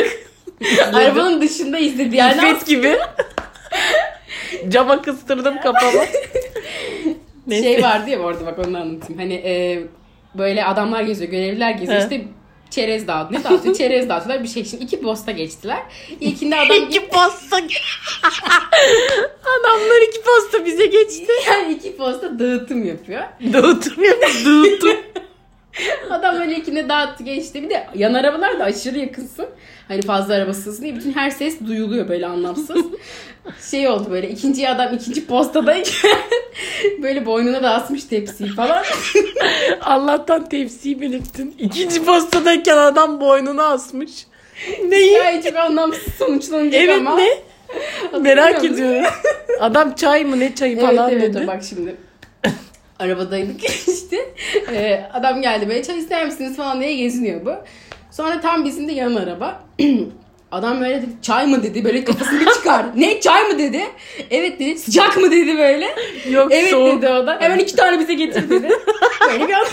Arabanın 0.92 1.40
dışında 1.40 1.78
izledi 1.78 2.16
yani. 2.16 2.36
İffet 2.36 2.66
gibi. 2.66 2.96
Cama 4.68 5.02
kıstırdım 5.02 5.60
kafamı. 5.60 6.04
Neyse. 7.52 7.73
Şey 7.75 7.82
vardı 7.82 8.11
ya 8.11 8.18
orada 8.18 8.47
bak 8.47 8.59
onu 8.59 8.78
anlatayım. 8.78 9.18
Hani 9.21 9.35
e, 9.35 9.82
böyle 10.35 10.64
adamlar 10.64 11.02
geziyor, 11.02 11.30
görevliler 11.30 11.71
geziyor. 11.71 12.00
He. 12.00 12.02
İşte 12.02 12.25
çerez 12.71 13.06
dağıtıyor. 13.06 13.40
Ne 13.40 13.44
dağıtıyor? 13.44 13.75
çerez 13.78 14.09
dağıtıyorlar. 14.09 14.44
Bir 14.44 14.49
şey 14.49 14.62
için 14.62 14.78
iki 14.78 15.00
posta 15.00 15.32
geçtiler. 15.32 15.78
İlkinde 16.21 16.56
adam 16.56 16.76
İki 16.76 17.09
posta. 17.09 17.56
Adamlar 19.61 20.09
iki 20.09 20.21
posta 20.23 20.64
bize 20.64 20.87
geçti. 20.87 21.32
yani 21.47 21.73
iki 21.73 21.97
posta 21.97 22.38
dağıtım 22.38 22.87
yapıyor. 22.87 23.23
Dağıtım 23.52 24.04
yapmış. 24.04 24.47
Dağıtım. 24.47 24.97
Adam 26.11 26.38
böyle 26.38 26.57
ikinde 26.57 26.88
dağıttı 26.88 27.23
geçti. 27.25 27.62
Bir 27.62 27.71
de 27.71 27.87
yan 27.95 28.14
arabalar 28.14 28.59
da 28.59 28.64
aşırı 28.64 28.99
yakınsın. 28.99 29.47
Hani 29.88 30.02
fazla 30.02 30.35
araba 30.35 30.52
sığsın 30.55 30.83
diye 30.83 30.97
bütün 30.97 31.13
her 31.13 31.30
ses 31.30 31.61
duyuluyor 31.67 32.08
böyle 32.08 32.26
anlamsız. 32.26 32.76
şey 33.71 33.89
oldu 33.89 34.06
böyle 34.11 34.30
ikinci 34.30 34.69
adam 34.69 34.95
ikinci 34.95 35.26
postadayken 35.26 36.11
böyle 37.02 37.26
boynuna 37.26 37.63
da 37.63 37.71
asmış 37.71 38.04
tepsiyi 38.04 38.50
falan. 38.50 38.85
Allah'tan 39.80 40.49
tepsiyi 40.49 41.00
belirttin. 41.00 41.54
İkinci 41.58 42.04
postadayken 42.04 42.76
adam 42.76 43.21
boynunu 43.21 43.63
asmış. 43.63 44.26
Neyi? 44.89 45.13
Yani 45.13 45.43
çok 45.43 45.56
anlamsız 45.56 46.15
sonuçlanacak 46.15 46.80
Evet 46.82 46.99
ama. 46.99 47.17
ne? 47.17 47.28
Merak 48.21 48.65
ediyorum. 48.65 49.04
Adam 49.61 49.95
çay 49.95 50.25
mı 50.25 50.41
ne 50.41 50.54
çayı 50.54 50.73
Evet 50.78 50.87
falan 50.87 51.11
evet 51.13 51.35
dedi. 51.35 51.47
bak 51.47 51.63
şimdi. 51.69 51.97
Arabadaydık 52.99 53.61
Ee, 54.73 55.04
adam 55.12 55.43
geldi 55.43 55.69
böyle 55.69 55.82
çay 55.82 55.99
ister 55.99 56.25
misiniz 56.26 56.56
falan 56.56 56.80
diye 56.80 56.95
geziniyor 56.97 57.47
bu. 57.47 57.52
Sonra 58.10 58.41
tam 58.41 58.65
bizim 58.65 58.88
de 58.88 58.93
yan 58.93 59.15
araba. 59.15 59.62
Adam 60.52 60.80
böyle 60.80 61.02
dedi 61.02 61.10
çay 61.23 61.47
mı 61.47 61.62
dedi 61.62 61.84
böyle 61.84 62.04
kafasını 62.04 62.41
bir 62.41 62.47
çıkar. 62.50 62.86
ne 62.97 63.21
çay 63.21 63.43
mı 63.43 63.58
dedi. 63.58 63.82
Evet 64.30 64.60
dedi 64.60 64.78
sıcak 64.78 65.17
mı 65.17 65.30
dedi 65.30 65.58
böyle. 65.58 65.95
Yok 66.30 66.49
Evet 66.52 66.71
soğuk. 66.71 67.02
dedi 67.02 67.10
o 67.12 67.26
da. 67.26 67.38
Hemen 67.41 67.58
iki 67.58 67.76
tane 67.76 67.99
bize 68.00 68.15
getir 68.15 68.50
dedi. 68.50 68.69
Böyle 69.32 69.49
bir 69.49 69.52
an- 69.52 69.67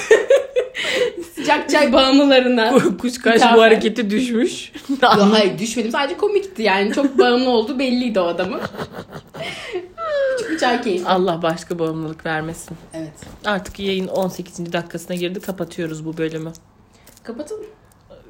sıcak 1.35 1.69
çay 1.69 1.93
bağımlılarına. 1.93 2.73
Kuşkaş 3.01 3.41
bu 3.41 3.45
et. 3.45 3.59
hareketi 3.61 4.09
düşmüş. 4.09 4.71
Yok, 4.89 5.27
hayır 5.31 5.59
düşmedim 5.59 5.91
sadece 5.91 6.17
komikti 6.17 6.63
yani 6.63 6.93
çok 6.93 7.17
bağımlı 7.19 7.49
olduğu 7.49 7.79
belliydi 7.79 8.19
o 8.19 8.23
adamın. 8.25 8.61
Çay 10.59 10.81
keyfi. 10.81 11.05
Allah 11.07 11.41
başka 11.41 11.79
bağımlılık 11.79 12.25
vermesin. 12.25 12.77
Evet. 12.93 13.11
Artık 13.45 13.79
yayın 13.79 14.07
18. 14.07 14.73
dakikasına 14.73 15.15
girdi. 15.15 15.39
Kapatıyoruz 15.41 16.05
bu 16.05 16.17
bölümü. 16.17 16.51
Kapatalım. 17.23 17.63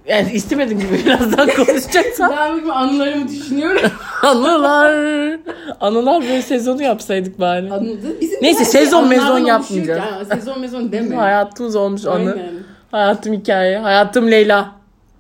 Yani 0.08 0.32
istemedim 0.32 0.80
gibi 0.80 1.02
biraz 1.06 1.38
daha 1.38 1.46
konuşacaksam. 1.66 2.34
Ben 2.38 2.58
bugün 2.58 2.70
anılarımı 2.70 3.28
düşünüyorum. 3.28 3.82
Anılar. 4.24 5.40
Anılar 5.80 6.22
böyle 6.22 6.42
sezonu 6.42 6.84
yapsaydık 6.84 7.40
bari. 7.40 7.74
Anladı. 7.74 8.22
Bizim 8.22 8.44
Neyse, 8.44 8.60
her 8.60 8.66
şey 8.72 8.82
sezon 8.82 9.08
mezon 9.08 9.40
yapmayacağız. 9.40 10.00
ki. 10.04 10.10
Ha, 10.10 10.26
Sezon 10.36 10.60
mezon 10.60 10.92
deme. 10.92 11.16
Hayatımız 11.16 11.76
olmuş 11.76 12.06
anı. 12.06 12.32
Aynen. 12.32 12.54
Hayatım 12.92 13.34
hikaye. 13.34 13.78
Hayatım 13.80 14.32
Leyla. 14.32 14.72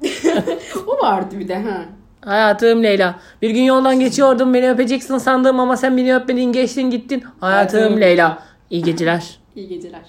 O 0.88 0.98
vardı 1.06 1.36
bir 1.40 1.48
de 1.48 1.56
ha. 1.56 1.82
Hayatım 2.26 2.84
Leyla. 2.84 3.16
Bir 3.42 3.50
gün 3.50 3.64
yoldan 3.64 4.00
geçiyordum 4.00 4.54
beni 4.54 4.72
öpeceksin 4.72 5.18
sandım 5.18 5.60
ama 5.60 5.78
sen 5.78 5.98
beni 5.98 6.16
öpmedin 6.16 6.52
geçtin 6.52 6.90
gittin. 6.90 7.24
Hayatım 7.40 7.80
Hayatım 7.80 8.02
Leyla. 8.02 8.44
İyi 8.70 8.84
geceler. 8.84 9.40
İyi 9.56 9.68
geceler. 9.68 10.02